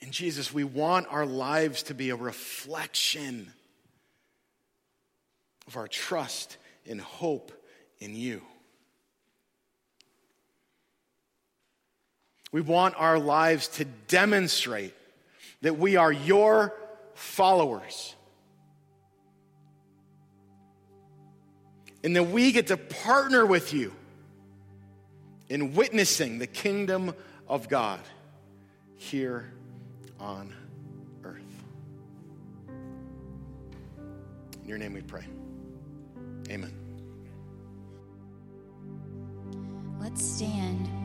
And 0.00 0.12
Jesus, 0.12 0.54
we 0.54 0.62
want 0.62 1.08
our 1.10 1.26
lives 1.26 1.82
to 1.84 1.94
be 1.94 2.10
a 2.10 2.16
reflection 2.16 3.52
of 5.70 5.76
our 5.76 5.86
trust 5.86 6.56
and 6.84 7.00
hope 7.00 7.52
in 8.00 8.16
you. 8.16 8.42
We 12.50 12.60
want 12.60 12.96
our 12.98 13.20
lives 13.20 13.68
to 13.68 13.84
demonstrate 13.84 14.94
that 15.62 15.78
we 15.78 15.94
are 15.94 16.10
your 16.10 16.74
followers. 17.14 18.16
And 22.02 22.16
that 22.16 22.24
we 22.24 22.50
get 22.50 22.66
to 22.68 22.76
partner 22.76 23.46
with 23.46 23.72
you 23.72 23.92
in 25.48 25.76
witnessing 25.76 26.40
the 26.40 26.48
kingdom 26.48 27.14
of 27.46 27.68
God 27.68 28.00
here 28.96 29.52
on 30.18 30.52
earth. 31.22 31.38
In 34.64 34.68
your 34.68 34.78
name 34.78 34.94
we 34.94 35.02
pray. 35.02 35.26
Amen. 36.50 36.74
Let's 40.00 40.24
stand. 40.24 40.99